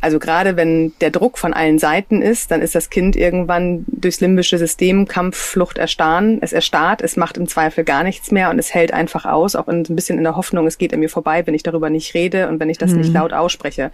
Also 0.00 0.18
gerade 0.18 0.56
wenn 0.56 0.92
der 1.00 1.10
Druck 1.10 1.38
von 1.38 1.54
allen 1.54 1.78
Seiten 1.78 2.22
ist, 2.22 2.50
dann 2.50 2.62
ist 2.62 2.74
das 2.74 2.90
Kind 2.90 3.16
irgendwann 3.16 3.84
durchs 3.88 4.18
durchs 4.18 4.20
limbische 4.28 4.58
System, 4.58 5.08
Kampf, 5.08 5.36
Flucht, 5.36 5.78
Erstarren. 5.78 6.38
Es 6.42 6.52
erstarrt, 6.52 7.00
es 7.00 7.16
macht 7.16 7.38
im 7.38 7.48
Zweifel 7.48 7.82
gar 7.84 8.04
nichts 8.04 8.30
mehr 8.30 8.50
und 8.50 8.58
es 8.58 8.74
hält 8.74 8.92
einfach 8.92 9.24
aus, 9.24 9.56
auch 9.56 9.68
in, 9.68 9.84
ein 9.88 9.96
bisschen 9.96 10.18
in 10.18 10.24
der 10.24 10.36
Hoffnung, 10.36 10.66
es 10.66 10.76
geht 10.76 10.92
an 10.92 11.00
mir 11.00 11.08
vorbei, 11.08 11.46
wenn 11.46 11.54
ich 11.54 11.62
darüber 11.62 11.88
nicht 11.88 12.12
rede 12.14 12.48
und 12.48 12.60
wenn 12.60 12.68
ich 12.68 12.78
das 12.78 12.92
mhm. 12.92 12.98
nicht 12.98 13.12
laut 13.12 13.32
ausspreche. 13.32 13.90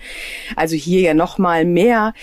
Also 0.56 0.74
hier 0.74 1.00
ja 1.02 1.14
nochmal 1.14 1.64
mehr, 1.64 2.14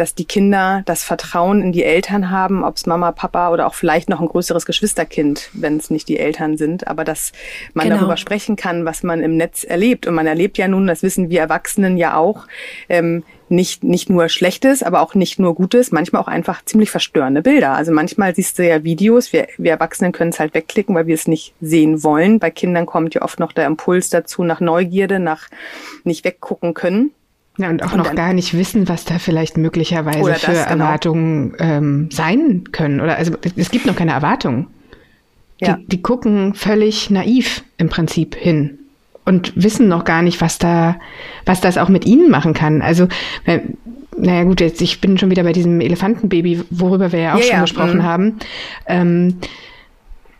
dass 0.00 0.14
die 0.14 0.24
Kinder 0.24 0.82
das 0.86 1.04
Vertrauen 1.04 1.62
in 1.62 1.72
die 1.72 1.84
Eltern 1.84 2.30
haben, 2.30 2.64
ob 2.64 2.76
es 2.76 2.86
Mama, 2.86 3.12
Papa 3.12 3.50
oder 3.50 3.66
auch 3.66 3.74
vielleicht 3.74 4.08
noch 4.08 4.20
ein 4.20 4.28
größeres 4.28 4.64
Geschwisterkind, 4.64 5.50
wenn 5.52 5.76
es 5.76 5.90
nicht 5.90 6.08
die 6.08 6.18
Eltern 6.18 6.56
sind, 6.56 6.88
aber 6.88 7.04
dass 7.04 7.32
man 7.74 7.86
genau. 7.86 7.98
darüber 7.98 8.16
sprechen 8.16 8.56
kann, 8.56 8.86
was 8.86 9.02
man 9.02 9.22
im 9.22 9.36
Netz 9.36 9.62
erlebt. 9.62 10.06
Und 10.06 10.14
man 10.14 10.26
erlebt 10.26 10.56
ja 10.56 10.68
nun, 10.68 10.86
das 10.86 11.02
wissen 11.02 11.28
wir 11.28 11.40
Erwachsenen 11.40 11.98
ja 11.98 12.16
auch, 12.16 12.46
ähm, 12.88 13.24
nicht, 13.50 13.84
nicht 13.84 14.08
nur 14.08 14.28
Schlechtes, 14.28 14.82
aber 14.82 15.02
auch 15.02 15.14
nicht 15.14 15.38
nur 15.38 15.54
Gutes, 15.54 15.90
manchmal 15.90 16.22
auch 16.22 16.28
einfach 16.28 16.64
ziemlich 16.64 16.90
verstörende 16.90 17.42
Bilder. 17.42 17.72
Also 17.72 17.92
manchmal 17.92 18.34
siehst 18.34 18.58
du 18.58 18.66
ja 18.66 18.84
Videos, 18.84 19.32
wir, 19.32 19.48
wir 19.58 19.72
Erwachsenen 19.72 20.12
können 20.12 20.30
es 20.30 20.40
halt 20.40 20.54
wegklicken, 20.54 20.94
weil 20.94 21.06
wir 21.06 21.14
es 21.14 21.26
nicht 21.26 21.52
sehen 21.60 22.02
wollen. 22.02 22.38
Bei 22.38 22.50
Kindern 22.50 22.86
kommt 22.86 23.14
ja 23.14 23.22
oft 23.22 23.40
noch 23.40 23.52
der 23.52 23.66
Impuls 23.66 24.08
dazu 24.08 24.44
nach 24.44 24.60
Neugierde, 24.60 25.18
nach 25.18 25.48
nicht 26.04 26.24
weggucken 26.24 26.74
können. 26.74 27.10
Ja, 27.60 27.68
und 27.68 27.82
auch 27.82 27.92
und 27.92 27.98
noch 27.98 28.06
dann, 28.06 28.16
gar 28.16 28.32
nicht 28.32 28.56
wissen, 28.56 28.88
was 28.88 29.04
da 29.04 29.18
vielleicht 29.18 29.58
möglicherweise 29.58 30.34
für 30.34 30.52
das, 30.52 30.66
genau. 30.66 30.84
Erwartungen 30.84 31.54
ähm, 31.58 32.08
sein 32.10 32.64
können. 32.72 33.00
Oder 33.00 33.16
also 33.16 33.34
es 33.56 33.70
gibt 33.70 33.84
noch 33.84 33.96
keine 33.96 34.12
Erwartungen. 34.12 34.68
Ja. 35.60 35.74
Die, 35.76 35.86
die 35.86 36.02
gucken 36.02 36.54
völlig 36.54 37.10
naiv 37.10 37.62
im 37.76 37.90
Prinzip 37.90 38.34
hin 38.34 38.78
und 39.26 39.52
wissen 39.56 39.88
noch 39.88 40.04
gar 40.04 40.22
nicht, 40.22 40.40
was 40.40 40.56
da, 40.56 40.96
was 41.44 41.60
das 41.60 41.76
auch 41.76 41.90
mit 41.90 42.06
ihnen 42.06 42.30
machen 42.30 42.54
kann. 42.54 42.80
Also, 42.80 43.08
naja 44.16 44.44
gut, 44.44 44.62
jetzt 44.62 44.80
ich 44.80 45.02
bin 45.02 45.18
schon 45.18 45.30
wieder 45.30 45.42
bei 45.42 45.52
diesem 45.52 45.82
Elefantenbaby, 45.82 46.62
worüber 46.70 47.12
wir 47.12 47.20
ja 47.20 47.34
auch 47.34 47.40
ja, 47.40 47.44
schon 47.44 47.54
ja. 47.56 47.60
gesprochen 47.60 47.98
mhm. 47.98 48.02
haben. 48.04 48.38
Ähm, 48.86 49.34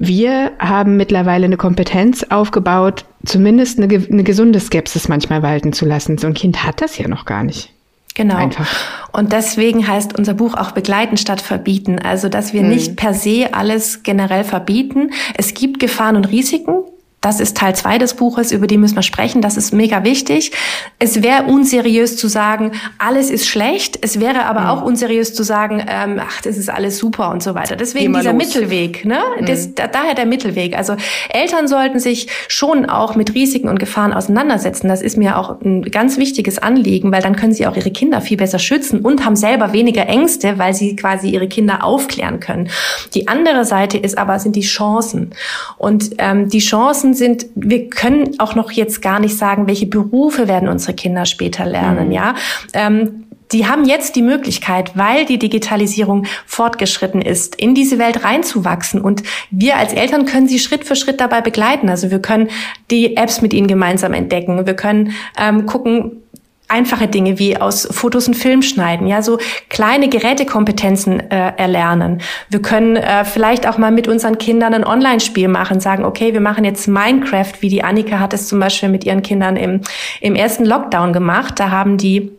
wir 0.00 0.52
haben 0.58 0.96
mittlerweile 0.96 1.44
eine 1.44 1.58
Kompetenz 1.58 2.24
aufgebaut, 2.30 3.04
zumindest 3.26 3.78
eine, 3.78 3.94
eine 3.94 4.24
gesunde 4.24 4.58
Skepsis 4.58 5.08
manchmal 5.08 5.42
walten 5.42 5.74
zu 5.74 5.84
lassen. 5.84 6.16
So 6.16 6.26
ein 6.26 6.32
Kind 6.32 6.64
hat 6.64 6.80
das 6.80 6.96
ja 6.96 7.06
noch 7.06 7.26
gar 7.26 7.44
nicht. 7.44 7.70
Genau. 8.14 8.36
Einfach. 8.36 8.66
Und 9.12 9.32
deswegen 9.32 9.86
heißt 9.86 10.18
unser 10.18 10.32
Buch 10.32 10.54
auch 10.54 10.70
begleiten 10.70 11.18
statt 11.18 11.42
verbieten. 11.42 11.98
Also, 11.98 12.30
dass 12.30 12.54
wir 12.54 12.62
mhm. 12.62 12.70
nicht 12.70 12.96
per 12.96 13.12
se 13.12 13.50
alles 13.52 14.02
generell 14.02 14.42
verbieten. 14.42 15.10
Es 15.36 15.52
gibt 15.52 15.78
Gefahren 15.80 16.16
und 16.16 16.24
Risiken, 16.30 16.78
das 17.20 17.38
ist 17.38 17.54
Teil 17.56 17.74
zwei 17.74 17.98
des 17.98 18.14
Buches, 18.14 18.50
über 18.50 18.66
die 18.66 18.78
müssen 18.78 18.96
wir 18.96 19.02
sprechen. 19.02 19.42
Das 19.42 19.58
ist 19.58 19.74
mega 19.74 20.04
wichtig. 20.04 20.52
Es 20.98 21.22
wäre 21.22 21.44
unseriös 21.44 22.16
zu 22.16 22.28
sagen, 22.28 22.72
alles 22.96 23.28
ist 23.28 23.46
schlecht. 23.46 23.98
Es 24.00 24.20
wäre 24.20 24.46
aber 24.46 24.60
mhm. 24.60 24.66
auch 24.68 24.82
unseriös 24.82 25.34
zu 25.34 25.42
sagen, 25.42 25.84
ähm, 25.86 26.18
ach, 26.18 26.40
das 26.40 26.56
ist 26.56 26.70
alles 26.70 26.96
super 26.96 27.30
und 27.30 27.42
so 27.42 27.54
weiter. 27.54 27.76
Deswegen 27.76 28.14
dieser 28.14 28.32
los. 28.32 28.46
Mittelweg, 28.46 29.04
ne? 29.04 29.18
Mhm. 29.38 29.44
Das, 29.44 29.74
da, 29.74 29.86
daher 29.86 30.14
der 30.14 30.24
Mittelweg. 30.24 30.74
Also 30.78 30.96
Eltern 31.28 31.68
sollten 31.68 31.98
sich 31.98 32.28
schon 32.48 32.86
auch 32.86 33.16
mit 33.16 33.34
Risiken 33.34 33.68
und 33.68 33.78
Gefahren 33.78 34.14
auseinandersetzen. 34.14 34.88
Das 34.88 35.02
ist 35.02 35.18
mir 35.18 35.36
auch 35.36 35.60
ein 35.60 35.82
ganz 35.82 36.16
wichtiges 36.16 36.58
Anliegen, 36.58 37.12
weil 37.12 37.20
dann 37.20 37.36
können 37.36 37.52
sie 37.52 37.66
auch 37.66 37.76
ihre 37.76 37.90
Kinder 37.90 38.22
viel 38.22 38.38
besser 38.38 38.58
schützen 38.58 39.00
und 39.00 39.26
haben 39.26 39.36
selber 39.36 39.74
weniger 39.74 40.06
Ängste, 40.06 40.58
weil 40.58 40.72
sie 40.72 40.96
quasi 40.96 41.28
ihre 41.28 41.48
Kinder 41.48 41.84
aufklären 41.84 42.40
können. 42.40 42.70
Die 43.12 43.28
andere 43.28 43.66
Seite 43.66 43.98
ist 43.98 44.16
aber, 44.16 44.38
sind 44.38 44.56
die 44.56 44.62
Chancen. 44.62 45.32
Und 45.76 46.12
ähm, 46.16 46.48
die 46.48 46.60
Chancen 46.60 47.09
Chancen 47.10 47.14
sind, 47.14 47.46
wir 47.54 47.88
können 47.88 48.38
auch 48.38 48.54
noch 48.54 48.72
jetzt 48.72 49.02
gar 49.02 49.20
nicht 49.20 49.36
sagen, 49.36 49.66
welche 49.66 49.86
Berufe 49.86 50.48
werden 50.48 50.68
unsere 50.68 50.94
Kinder 50.94 51.26
später 51.26 51.66
lernen, 51.66 52.08
mhm. 52.08 52.12
ja. 52.12 52.34
Ähm, 52.72 53.24
die 53.52 53.66
haben 53.66 53.84
jetzt 53.84 54.14
die 54.14 54.22
Möglichkeit, 54.22 54.96
weil 54.96 55.24
die 55.24 55.36
Digitalisierung 55.36 56.26
fortgeschritten 56.46 57.20
ist, 57.20 57.56
in 57.56 57.74
diese 57.74 57.98
Welt 57.98 58.22
reinzuwachsen. 58.22 59.00
Und 59.00 59.24
wir 59.50 59.76
als 59.76 59.92
Eltern 59.92 60.24
können 60.24 60.46
sie 60.46 60.60
Schritt 60.60 60.84
für 60.84 60.94
Schritt 60.94 61.20
dabei 61.20 61.40
begleiten. 61.40 61.88
Also 61.88 62.12
wir 62.12 62.20
können 62.20 62.48
die 62.92 63.16
Apps 63.16 63.42
mit 63.42 63.52
ihnen 63.52 63.66
gemeinsam 63.66 64.12
entdecken. 64.12 64.66
Wir 64.66 64.74
können 64.74 65.14
ähm, 65.36 65.66
gucken, 65.66 66.22
einfache 66.70 67.08
Dinge 67.08 67.38
wie 67.38 67.56
aus 67.56 67.88
Fotos 67.90 68.26
einen 68.26 68.34
Film 68.34 68.62
schneiden, 68.62 69.06
ja, 69.06 69.22
so 69.22 69.38
kleine 69.68 70.08
Gerätekompetenzen 70.08 71.30
äh, 71.30 71.52
erlernen. 71.56 72.20
Wir 72.48 72.62
können 72.62 72.96
äh, 72.96 73.24
vielleicht 73.24 73.66
auch 73.68 73.78
mal 73.78 73.90
mit 73.90 74.08
unseren 74.08 74.38
Kindern 74.38 74.74
ein 74.74 74.84
Online-Spiel 74.84 75.48
machen, 75.48 75.80
sagen, 75.80 76.04
okay, 76.04 76.32
wir 76.32 76.40
machen 76.40 76.64
jetzt 76.64 76.86
Minecraft, 76.88 77.52
wie 77.60 77.68
die 77.68 77.82
Annika 77.82 78.18
hat 78.18 78.32
es 78.32 78.48
zum 78.48 78.60
Beispiel 78.60 78.88
mit 78.88 79.04
ihren 79.04 79.22
Kindern 79.22 79.56
im, 79.56 79.80
im 80.20 80.34
ersten 80.34 80.64
Lockdown 80.64 81.12
gemacht. 81.12 81.58
Da 81.58 81.70
haben 81.70 81.98
die 81.98 82.30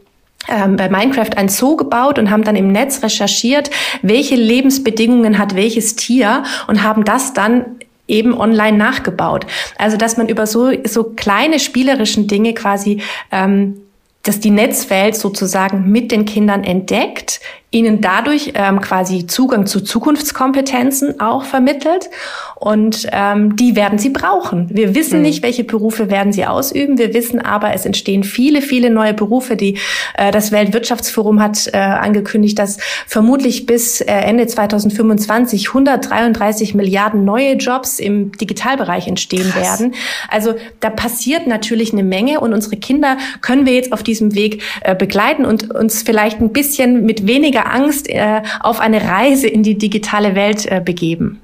ähm, 0.48 0.76
bei 0.76 0.90
Minecraft 0.90 1.38
ein 1.38 1.50
Zoo 1.50 1.76
gebaut 1.76 2.18
und 2.18 2.32
haben 2.32 2.44
dann 2.44 2.56
im 2.56 2.72
Netz 2.72 3.04
recherchiert, 3.04 3.70
welche 4.02 4.36
Lebensbedingungen 4.36 5.38
hat 5.38 5.56
welches 5.56 5.96
Tier 5.96 6.44
und 6.68 6.84
haben 6.84 7.04
das 7.04 7.34
dann 7.34 7.66
eben 8.08 8.38
online 8.38 8.78
nachgebaut. 8.78 9.46
Also 9.78 9.98
dass 9.98 10.18
man 10.18 10.28
über 10.28 10.48
so 10.48 10.72
so 10.86 11.04
kleine 11.04 11.60
spielerischen 11.60 12.28
Dinge 12.28 12.54
quasi 12.54 13.02
ähm, 13.32 13.82
dass 14.24 14.40
die 14.40 14.52
Netzwelt 14.52 15.16
sozusagen 15.16 15.92
mit 15.92 16.12
den 16.12 16.26
Kindern 16.26 16.64
entdeckt, 16.64 17.42
ihnen 17.74 18.02
dadurch 18.02 18.52
ähm, 18.56 18.82
quasi 18.82 19.28
Zugang 19.28 19.66
zu 19.66 19.80
Zukunftskompetenzen 19.80 21.22
auch 21.22 21.46
vermittelt 21.46 22.10
und 22.56 23.08
ähm, 23.14 23.56
die 23.56 23.78
werden 23.78 23.98
sie 23.98 24.10
brauchen. 24.10 24.68
Wir 24.70 24.94
wissen 24.94 25.20
mhm. 25.20 25.22
nicht, 25.24 25.42
welche 25.42 25.64
Berufe 25.64 26.12
werden 26.12 26.34
sie 26.34 26.46
ausüben. 26.46 26.98
Wir 26.98 27.14
wissen 27.14 27.40
aber, 27.40 27.74
es 27.74 27.86
entstehen 27.86 28.26
viele, 28.26 28.62
viele 28.62 28.90
neue 28.90 29.14
Berufe. 29.14 29.56
Die 29.56 29.78
äh, 30.16 30.32
das 30.32 30.52
Weltwirtschaftsforum 30.52 31.42
hat 31.42 31.70
äh, 31.72 31.78
angekündigt, 31.78 32.60
dass 32.60 32.78
vermutlich 33.08 33.66
bis 33.66 34.02
äh, 34.02 34.12
Ende 34.12 34.48
2025 34.48 35.70
133 35.70 36.76
Milliarden 36.76 37.24
neue 37.24 37.54
Jobs 37.54 38.00
im 38.00 38.34
Digitalbereich 38.34 39.08
entstehen 39.08 39.50
Krass. 39.50 39.80
werden. 39.80 39.96
Also 40.30 40.56
da 40.82 40.90
passiert 40.90 41.48
natürlich 41.48 41.94
eine 41.94 42.04
Menge 42.04 42.42
und 42.42 42.54
unsere 42.54 42.76
Kinder 42.76 43.18
können 43.40 43.66
wir 43.66 43.74
jetzt 43.74 43.94
auf 43.94 44.04
diesem 44.12 44.36
Weg 44.36 44.62
äh, 44.82 44.94
begleiten 44.94 45.46
und 45.46 45.74
uns 45.74 46.04
vielleicht 46.04 46.42
ein 46.42 46.52
bisschen 46.52 47.06
mit 47.06 47.26
weniger 47.26 47.72
Angst 47.72 48.10
äh, 48.10 48.42
auf 48.60 48.82
eine 48.82 49.02
Reise 49.02 49.48
in 49.48 49.64
die 49.64 49.78
digitale 49.78 50.36
Welt 50.36 50.66
äh, 50.66 50.82
begeben. 50.84 51.40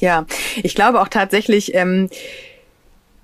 Ja, 0.00 0.26
ich 0.62 0.74
glaube 0.74 1.00
auch 1.00 1.08
tatsächlich, 1.08 1.74
ähm, 1.74 2.10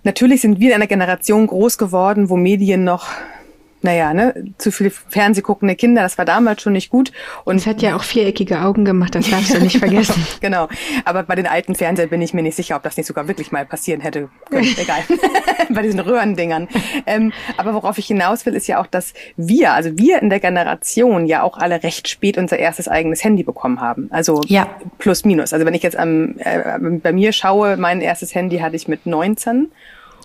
natürlich 0.05 0.41
sind 0.41 0.61
wir 0.61 0.71
in 0.71 0.77
einer 0.77 0.87
Generation 0.87 1.47
groß 1.47 1.77
geworden, 1.77 2.31
wo 2.31 2.37
Medien 2.37 2.85
noch 2.85 3.09
naja, 3.83 4.13
ne, 4.13 4.35
zu 4.59 4.71
viele 4.71 4.91
Fernsehguckende 4.91 5.75
Kinder, 5.75 6.03
das 6.03 6.19
war 6.19 6.25
damals 6.25 6.63
schon 6.63 6.75
nicht 6.75 6.91
gut. 6.91 7.13
Und 7.45 7.57
es 7.57 7.67
hat 7.67 7.83
ja 7.83 7.97
auch 7.97 8.03
viereckige 8.03 8.61
Augen 8.61 8.85
gemacht, 8.85 9.15
das 9.15 9.31
darfst 9.31 9.55
du 9.55 9.61
nicht 9.61 9.79
vergessen. 9.79 10.27
genau. 10.41 10.69
Aber 11.05 11.23
bei 11.23 11.35
den 11.35 11.47
alten 11.47 11.75
Fernsehern 11.75 12.11
bin 12.11 12.23
ich 12.23 12.35
mir 12.35 12.43
nicht 12.43 12.57
sicher, 12.57 12.77
ob 12.77 12.83
das 12.83 12.97
nicht 12.97 13.07
sogar 13.07 13.29
wirklich 13.29 13.53
mal 13.53 13.65
passieren 13.65 14.01
hätte 14.01 14.29
können. 14.51 14.75
Egal. 14.77 15.01
bei 15.71 15.83
diesen 15.83 16.01
Röhrendingern. 16.01 16.69
Ähm, 17.07 17.33
aber 17.57 17.75
worauf 17.75 17.99
ich 17.99 18.07
hinaus 18.07 18.45
will, 18.47 18.55
ist 18.55 18.67
ja 18.67 18.81
auch, 18.81 18.87
dass 18.87 19.15
wir, 19.37 19.73
also 19.73 19.97
wir 19.97 20.21
in 20.21 20.31
der 20.31 20.41
Generation 20.41 21.27
ja 21.27 21.43
auch 21.43 21.59
alle 21.59 21.83
recht 21.83 22.09
spät 22.09 22.39
unser 22.39 22.59
erstes 22.59 22.89
eigenes 22.89 23.25
Handy 23.25 23.43
bekommen 23.43 23.81
haben. 23.81 24.09
Also 24.11 24.43
ja. 24.47 24.69
plus 24.99 25.25
minus. 25.25 25.53
Also 25.53 25.65
wenn 25.65 25.75
ich 25.75 25.83
jetzt 25.83 25.97
am, 25.97 26.37
äh, 26.39 26.79
bei 26.79 27.13
mir 27.13 27.33
schaue, 27.33 27.77
mein 27.77 28.01
erstes 28.01 28.35
Handy 28.35 28.59
hatte 28.59 28.77
ich 28.77 28.89
mit 28.89 29.07
19 29.07 29.71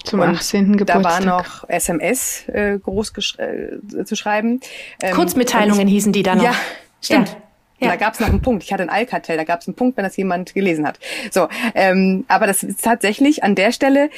zum 0.05 0.19
und 0.19 0.29
18. 0.29 0.77
Geburtstag. 0.77 1.03
Da 1.03 1.09
war 1.09 1.21
noch 1.21 1.67
SMS 1.67 2.47
äh, 2.47 2.79
groß 2.79 3.13
äh, 3.37 4.03
zu 4.05 4.15
schreiben. 4.15 4.59
Ähm, 5.01 5.13
Kurzmitteilungen 5.13 5.87
hießen 5.87 6.13
die 6.13 6.23
da 6.23 6.35
noch. 6.35 6.43
Ja, 6.43 6.55
stimmt. 7.01 7.29
Ja. 7.29 7.35
Ja. 7.79 7.89
Da 7.89 7.95
gab 7.97 8.13
es 8.13 8.21
noch 8.21 8.29
einen 8.29 8.41
Punkt. 8.41 8.63
Ich 8.63 8.71
hatte 8.71 8.83
ein 8.83 8.89
Alcatel, 8.89 9.35
da 9.35 9.43
gab 9.43 9.59
es 9.59 9.67
einen 9.67 9.75
Punkt, 9.75 9.97
wenn 9.97 10.05
das 10.05 10.15
jemand 10.15 10.53
gelesen 10.53 10.87
hat. 10.87 10.97
So, 11.29 11.49
ähm, 11.73 12.23
aber 12.29 12.47
das 12.47 12.63
ist 12.63 12.83
tatsächlich 12.83 13.43
an 13.43 13.53
der 13.53 13.73
Stelle, 13.73 14.09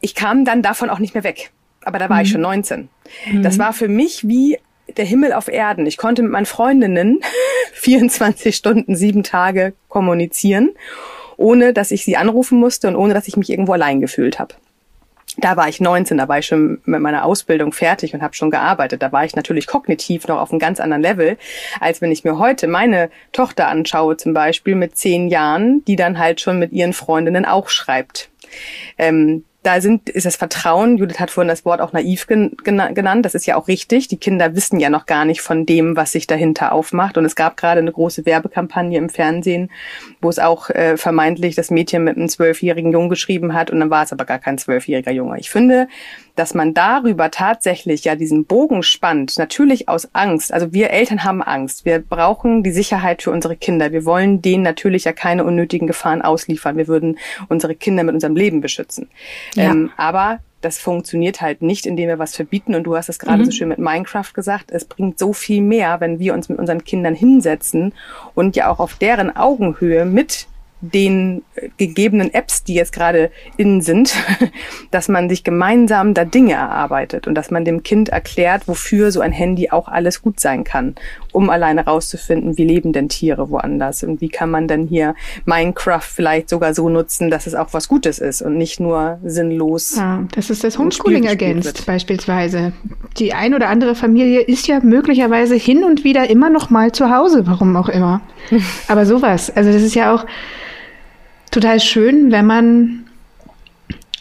ich 0.00 0.16
kam 0.16 0.44
dann 0.44 0.62
davon 0.62 0.90
auch 0.90 0.98
nicht 0.98 1.14
mehr 1.14 1.22
weg. 1.22 1.50
Aber 1.84 1.98
da 1.98 2.08
war 2.08 2.16
mhm. 2.16 2.22
ich 2.22 2.30
schon 2.30 2.40
19. 2.40 2.88
Mhm. 3.30 3.42
Das 3.42 3.58
war 3.58 3.72
für 3.72 3.88
mich 3.88 4.26
wie 4.26 4.58
der 4.96 5.04
Himmel 5.04 5.32
auf 5.32 5.48
Erden. 5.48 5.86
Ich 5.86 5.96
konnte 5.96 6.22
mit 6.22 6.32
meinen 6.32 6.46
Freundinnen 6.46 7.20
24 7.74 8.56
Stunden, 8.56 8.96
sieben 8.96 9.22
Tage 9.22 9.74
kommunizieren, 9.88 10.70
ohne 11.36 11.72
dass 11.72 11.92
ich 11.92 12.04
sie 12.04 12.16
anrufen 12.16 12.58
musste 12.58 12.88
und 12.88 12.96
ohne 12.96 13.14
dass 13.14 13.28
ich 13.28 13.36
mich 13.36 13.48
irgendwo 13.48 13.74
allein 13.74 14.00
gefühlt 14.00 14.40
habe 14.40 14.54
da 15.38 15.56
war 15.56 15.68
ich 15.68 15.80
19, 15.80 16.18
da 16.18 16.28
war 16.28 16.40
ich 16.40 16.46
schon 16.46 16.80
mit 16.84 17.00
meiner 17.00 17.24
Ausbildung 17.24 17.72
fertig 17.72 18.12
und 18.12 18.22
habe 18.22 18.34
schon 18.34 18.50
gearbeitet. 18.50 19.02
Da 19.02 19.12
war 19.12 19.24
ich 19.24 19.36
natürlich 19.36 19.66
kognitiv 19.66 20.26
noch 20.26 20.40
auf 20.40 20.50
einem 20.50 20.58
ganz 20.58 20.80
anderen 20.80 21.02
Level, 21.02 21.38
als 21.80 22.00
wenn 22.00 22.10
ich 22.10 22.24
mir 22.24 22.38
heute 22.38 22.66
meine 22.66 23.08
Tochter 23.32 23.68
anschaue, 23.68 24.16
zum 24.16 24.34
Beispiel 24.34 24.74
mit 24.74 24.96
zehn 24.96 25.28
Jahren, 25.28 25.84
die 25.84 25.96
dann 25.96 26.18
halt 26.18 26.40
schon 26.40 26.58
mit 26.58 26.72
ihren 26.72 26.92
Freundinnen 26.92 27.44
auch 27.44 27.68
schreibt. 27.68 28.30
Ähm, 28.98 29.44
da 29.68 29.82
sind, 29.82 30.08
ist 30.08 30.24
das 30.24 30.36
Vertrauen, 30.36 30.96
Judith 30.96 31.20
hat 31.20 31.30
vorhin 31.30 31.48
das 31.48 31.66
Wort 31.66 31.82
auch 31.82 31.92
naiv 31.92 32.26
gen, 32.26 32.56
genannt, 32.64 33.26
das 33.26 33.34
ist 33.34 33.44
ja 33.46 33.56
auch 33.56 33.68
richtig. 33.68 34.08
Die 34.08 34.16
Kinder 34.16 34.56
wissen 34.56 34.80
ja 34.80 34.88
noch 34.88 35.04
gar 35.04 35.26
nicht 35.26 35.42
von 35.42 35.66
dem, 35.66 35.94
was 35.94 36.12
sich 36.12 36.26
dahinter 36.26 36.72
aufmacht. 36.72 37.18
Und 37.18 37.26
es 37.26 37.36
gab 37.36 37.58
gerade 37.58 37.80
eine 37.80 37.92
große 37.92 38.24
Werbekampagne 38.24 38.96
im 38.96 39.10
Fernsehen, 39.10 39.70
wo 40.22 40.30
es 40.30 40.38
auch 40.38 40.70
äh, 40.70 40.96
vermeintlich 40.96 41.54
das 41.54 41.70
Mädchen 41.70 42.02
mit 42.02 42.16
einem 42.16 42.30
zwölfjährigen 42.30 42.92
Jungen 42.92 43.10
geschrieben 43.10 43.52
hat 43.52 43.70
und 43.70 43.78
dann 43.80 43.90
war 43.90 44.04
es 44.04 44.12
aber 44.12 44.24
gar 44.24 44.38
kein 44.38 44.56
zwölfjähriger 44.56 45.12
Junge. 45.12 45.38
Ich 45.38 45.50
finde, 45.50 45.88
dass 46.38 46.54
man 46.54 46.72
darüber 46.72 47.32
tatsächlich 47.32 48.04
ja 48.04 48.14
diesen 48.14 48.44
Bogen 48.44 48.84
spannt, 48.84 49.38
natürlich 49.38 49.88
aus 49.88 50.08
Angst. 50.14 50.52
Also 50.52 50.72
wir 50.72 50.90
Eltern 50.90 51.24
haben 51.24 51.42
Angst. 51.42 51.84
Wir 51.84 51.98
brauchen 51.98 52.62
die 52.62 52.70
Sicherheit 52.70 53.22
für 53.22 53.32
unsere 53.32 53.56
Kinder. 53.56 53.90
Wir 53.90 54.04
wollen 54.04 54.40
denen 54.40 54.62
natürlich 54.62 55.04
ja 55.04 55.12
keine 55.12 55.44
unnötigen 55.44 55.88
Gefahren 55.88 56.22
ausliefern. 56.22 56.76
Wir 56.76 56.86
würden 56.86 57.18
unsere 57.48 57.74
Kinder 57.74 58.04
mit 58.04 58.14
unserem 58.14 58.36
Leben 58.36 58.60
beschützen. 58.60 59.08
Ja. 59.54 59.72
Ähm, 59.72 59.90
aber 59.96 60.38
das 60.60 60.78
funktioniert 60.78 61.40
halt 61.40 61.60
nicht, 61.60 61.86
indem 61.86 62.08
wir 62.08 62.20
was 62.20 62.36
verbieten. 62.36 62.76
Und 62.76 62.84
du 62.84 62.96
hast 62.96 63.08
es 63.08 63.18
gerade 63.18 63.38
mhm. 63.38 63.46
so 63.46 63.50
schön 63.50 63.68
mit 63.68 63.78
Minecraft 63.78 64.32
gesagt. 64.32 64.70
Es 64.70 64.84
bringt 64.84 65.18
so 65.18 65.32
viel 65.32 65.60
mehr, 65.60 66.00
wenn 66.00 66.20
wir 66.20 66.34
uns 66.34 66.48
mit 66.48 66.60
unseren 66.60 66.84
Kindern 66.84 67.16
hinsetzen 67.16 67.94
und 68.36 68.54
ja 68.54 68.70
auch 68.70 68.78
auf 68.78 68.94
deren 68.94 69.34
Augenhöhe 69.34 70.04
mit 70.04 70.46
den 70.80 71.42
äh, 71.56 71.68
gegebenen 71.76 72.32
Apps, 72.32 72.62
die 72.64 72.74
jetzt 72.74 72.92
gerade 72.92 73.30
innen 73.56 73.80
sind, 73.80 74.14
dass 74.90 75.08
man 75.08 75.28
sich 75.28 75.44
gemeinsam 75.44 76.14
da 76.14 76.24
Dinge 76.24 76.54
erarbeitet 76.54 77.26
und 77.26 77.34
dass 77.34 77.50
man 77.50 77.64
dem 77.64 77.82
Kind 77.82 78.10
erklärt, 78.10 78.68
wofür 78.68 79.10
so 79.10 79.20
ein 79.20 79.32
Handy 79.32 79.70
auch 79.70 79.88
alles 79.88 80.22
gut 80.22 80.40
sein 80.40 80.64
kann, 80.64 80.94
um 81.32 81.50
alleine 81.50 81.84
rauszufinden, 81.84 82.58
wie 82.58 82.64
leben 82.64 82.92
denn 82.92 83.08
Tiere 83.08 83.50
woanders 83.50 84.02
und 84.04 84.20
wie 84.20 84.28
kann 84.28 84.50
man 84.50 84.68
denn 84.68 84.86
hier 84.86 85.14
Minecraft 85.46 86.02
vielleicht 86.02 86.48
sogar 86.48 86.74
so 86.74 86.88
nutzen, 86.88 87.30
dass 87.30 87.46
es 87.46 87.54
auch 87.54 87.68
was 87.72 87.88
Gutes 87.88 88.18
ist 88.18 88.42
und 88.42 88.56
nicht 88.56 88.78
nur 88.78 89.18
sinnlos. 89.24 89.96
Ja, 89.96 90.24
das 90.32 90.50
ist 90.50 90.62
das 90.62 90.78
Homeschooling 90.78 91.24
ergänzt 91.24 91.86
beispielsweise. 91.86 92.72
Die 93.18 93.32
ein 93.32 93.54
oder 93.54 93.68
andere 93.68 93.94
Familie 93.94 94.40
ist 94.40 94.68
ja 94.68 94.80
möglicherweise 94.80 95.56
hin 95.56 95.82
und 95.82 96.04
wieder 96.04 96.30
immer 96.30 96.50
noch 96.50 96.70
mal 96.70 96.92
zu 96.92 97.10
Hause, 97.10 97.46
warum 97.46 97.76
auch 97.76 97.88
immer. 97.88 98.20
Aber 98.88 99.06
sowas, 99.06 99.50
also 99.54 99.72
das 99.72 99.82
ist 99.82 99.94
ja 99.94 100.14
auch 100.14 100.24
total 101.50 101.80
schön, 101.80 102.30
wenn 102.30 102.46
man, 102.46 103.04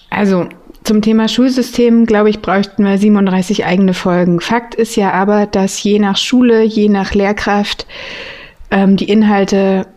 also 0.10 0.48
zum 0.84 1.02
Thema 1.02 1.28
Schulsystem, 1.28 2.06
glaube 2.06 2.30
ich, 2.30 2.42
bräuchten 2.42 2.86
wir 2.86 2.98
37 2.98 3.66
eigene 3.66 3.94
Folgen. 3.94 4.40
Fakt 4.40 4.74
ist 4.74 4.96
ja 4.96 5.12
aber, 5.12 5.46
dass 5.46 5.84
je 5.84 6.00
nach 6.00 6.16
Schule, 6.16 6.64
je 6.64 6.88
nach 6.88 7.14
Lehrkraft 7.14 7.86
ähm, 8.72 8.96
die 8.96 9.10
Inhalte, 9.10 9.88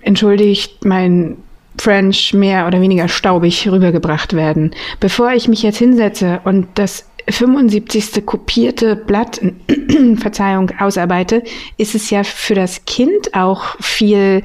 entschuldigt 0.00 0.84
mein 0.84 1.36
French, 1.78 2.34
mehr 2.34 2.66
oder 2.66 2.80
weniger 2.80 3.08
staubig 3.08 3.68
rübergebracht 3.70 4.34
werden. 4.34 4.72
Bevor 5.00 5.32
ich 5.32 5.48
mich 5.48 5.62
jetzt 5.62 5.78
hinsetze 5.78 6.40
und 6.44 6.66
das 6.74 7.08
75. 7.28 8.26
kopierte 8.26 8.96
Blatt, 8.96 9.40
Verzeihung, 10.16 10.72
ausarbeite, 10.78 11.44
ist 11.76 11.94
es 11.94 12.10
ja 12.10 12.24
für 12.24 12.54
das 12.54 12.84
Kind 12.84 13.34
auch 13.34 13.76
viel 13.80 14.42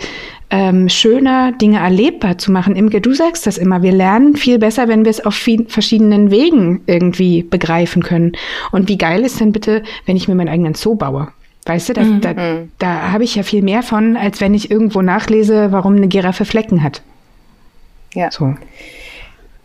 ähm, 0.50 0.88
schöner, 0.89 1.51
Dinge 1.51 1.80
erlebbar 1.80 2.38
zu 2.38 2.51
machen. 2.51 2.75
Imke, 2.75 3.01
du 3.01 3.13
sagst 3.13 3.48
das 3.48 3.58
immer, 3.58 3.82
wir 3.82 3.92
lernen 3.92 4.36
viel 4.36 4.60
besser, 4.60 4.88
wenn 4.88 5.04
wir 5.04 5.10
es 5.10 5.25
auf 5.25 5.36
viel, 5.36 5.66
verschiedenen 5.68 6.32
Wegen 6.32 6.82
irgendwie 6.86 7.44
begreifen 7.44 8.04
können. 8.04 8.32
Und 8.72 8.88
wie 8.88 8.98
geil 8.98 9.24
ist 9.24 9.39
denn 9.39 9.51
bitte, 9.51 9.84
wenn 10.06 10.16
ich 10.16 10.27
mir 10.27 10.36
meinen 10.36 10.50
eigenen 10.50 10.74
Zoo 10.74 10.96
baue? 10.96 11.30
Weißt 11.66 11.89
du, 11.89 11.94
das, 11.94 12.08
mhm. 12.08 12.22
da, 12.22 12.34
da 12.80 13.12
habe 13.12 13.25
ich 13.25 13.36
ja 13.36 13.44
viel 13.44 13.62
mehr 13.62 13.84
von, 13.84 14.16
als 14.16 14.39
wenn 14.39 14.54
ich 14.54 14.72
irgendwo 14.72 15.01
nachlese, 15.01 15.74
warum 15.74 15.98
eine 15.98 16.08
Giraffe 16.08 16.46
Flecken 16.46 16.82
hat. 16.82 17.01
Ja. 18.13 18.32
So. 18.32 18.56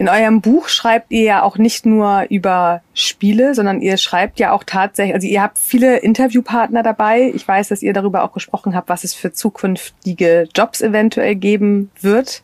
In 0.02 0.08
eurem 0.08 0.40
Buch 0.40 0.66
schreibt 0.66 1.12
ihr 1.12 1.22
ja 1.22 1.42
auch 1.44 1.58
nicht 1.58 1.86
nur 1.86 2.26
über 2.28 2.82
Spiele, 2.92 3.54
sondern 3.54 3.80
ihr 3.80 3.96
schreibt 3.98 4.40
ja 4.40 4.50
auch 4.50 4.64
tatsächlich, 4.64 5.14
also 5.14 5.28
ihr 5.28 5.40
habt 5.40 5.58
viele 5.58 5.98
Interviewpartner 5.98 6.82
dabei. 6.82 7.30
Ich 7.36 7.46
weiß, 7.46 7.68
dass 7.68 7.84
ihr 7.84 7.92
darüber 7.92 8.24
auch 8.24 8.32
gesprochen 8.32 8.74
habt, 8.74 8.88
was 8.88 9.04
es 9.04 9.14
für 9.14 9.32
zukünftige 9.32 10.48
Jobs 10.56 10.80
eventuell 10.80 11.36
geben 11.36 11.92
wird 12.00 12.42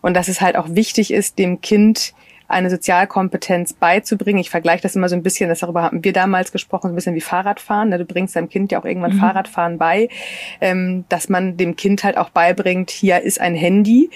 und 0.00 0.14
dass 0.14 0.28
es 0.28 0.40
halt 0.40 0.54
auch 0.54 0.76
wichtig 0.76 1.12
ist, 1.12 1.40
dem 1.40 1.60
Kind 1.60 2.14
eine 2.46 2.70
Sozialkompetenz 2.70 3.72
beizubringen. 3.72 4.38
Ich 4.38 4.50
vergleiche 4.50 4.84
das 4.84 4.94
immer 4.94 5.08
so 5.08 5.16
ein 5.16 5.24
bisschen, 5.24 5.48
das 5.48 5.58
darüber 5.58 5.82
haben 5.82 6.04
wir 6.04 6.12
damals 6.12 6.52
gesprochen, 6.52 6.86
so 6.86 6.92
ein 6.92 6.94
bisschen 6.94 7.16
wie 7.16 7.20
Fahrradfahren. 7.20 7.88
Ne? 7.88 7.98
Du 7.98 8.04
bringst 8.04 8.36
deinem 8.36 8.48
Kind 8.48 8.70
ja 8.70 8.78
auch 8.78 8.84
irgendwann 8.84 9.16
mhm. 9.16 9.18
Fahrradfahren 9.18 9.76
bei, 9.76 10.08
ähm, 10.60 11.04
dass 11.08 11.28
man 11.28 11.56
dem 11.56 11.74
Kind 11.74 12.04
halt 12.04 12.16
auch 12.16 12.30
beibringt, 12.30 12.90
hier 12.90 13.22
ist 13.22 13.40
ein 13.40 13.56
Handy. 13.56 14.08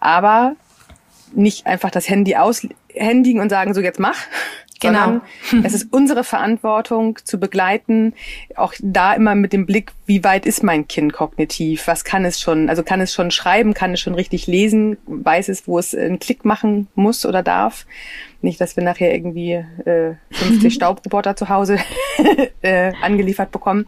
Aber 0.00 0.56
nicht 1.34 1.66
einfach 1.66 1.90
das 1.90 2.08
Handy 2.08 2.36
aushändigen 2.36 3.40
und 3.40 3.48
sagen, 3.48 3.74
so 3.74 3.80
jetzt 3.80 4.00
mach. 4.00 4.16
Genau. 4.82 5.20
es 5.62 5.74
ist 5.74 5.92
unsere 5.92 6.24
Verantwortung 6.24 7.18
zu 7.24 7.38
begleiten, 7.38 8.14
auch 8.56 8.74
da 8.80 9.14
immer 9.14 9.34
mit 9.34 9.52
dem 9.52 9.64
Blick, 9.64 9.92
wie 10.06 10.24
weit 10.24 10.44
ist 10.44 10.62
mein 10.62 10.88
Kind 10.88 11.12
kognitiv? 11.12 11.86
Was 11.86 12.04
kann 12.04 12.24
es 12.24 12.40
schon? 12.40 12.68
Also 12.68 12.82
kann 12.82 13.00
es 13.00 13.14
schon 13.14 13.30
schreiben? 13.30 13.74
Kann 13.74 13.92
es 13.92 14.00
schon 14.00 14.14
richtig 14.14 14.46
lesen? 14.46 14.98
Weiß 15.06 15.48
es, 15.48 15.68
wo 15.68 15.78
es 15.78 15.94
einen 15.94 16.18
Klick 16.18 16.44
machen 16.44 16.88
muss 16.94 17.24
oder 17.24 17.42
darf? 17.42 17.86
Nicht, 18.40 18.60
dass 18.60 18.76
wir 18.76 18.82
nachher 18.82 19.14
irgendwie 19.14 19.52
äh, 19.84 20.14
50 20.32 20.74
Staubroboter 20.74 21.36
zu 21.36 21.48
Hause 21.48 21.78
äh, 22.62 22.92
angeliefert 23.02 23.52
bekommen. 23.52 23.86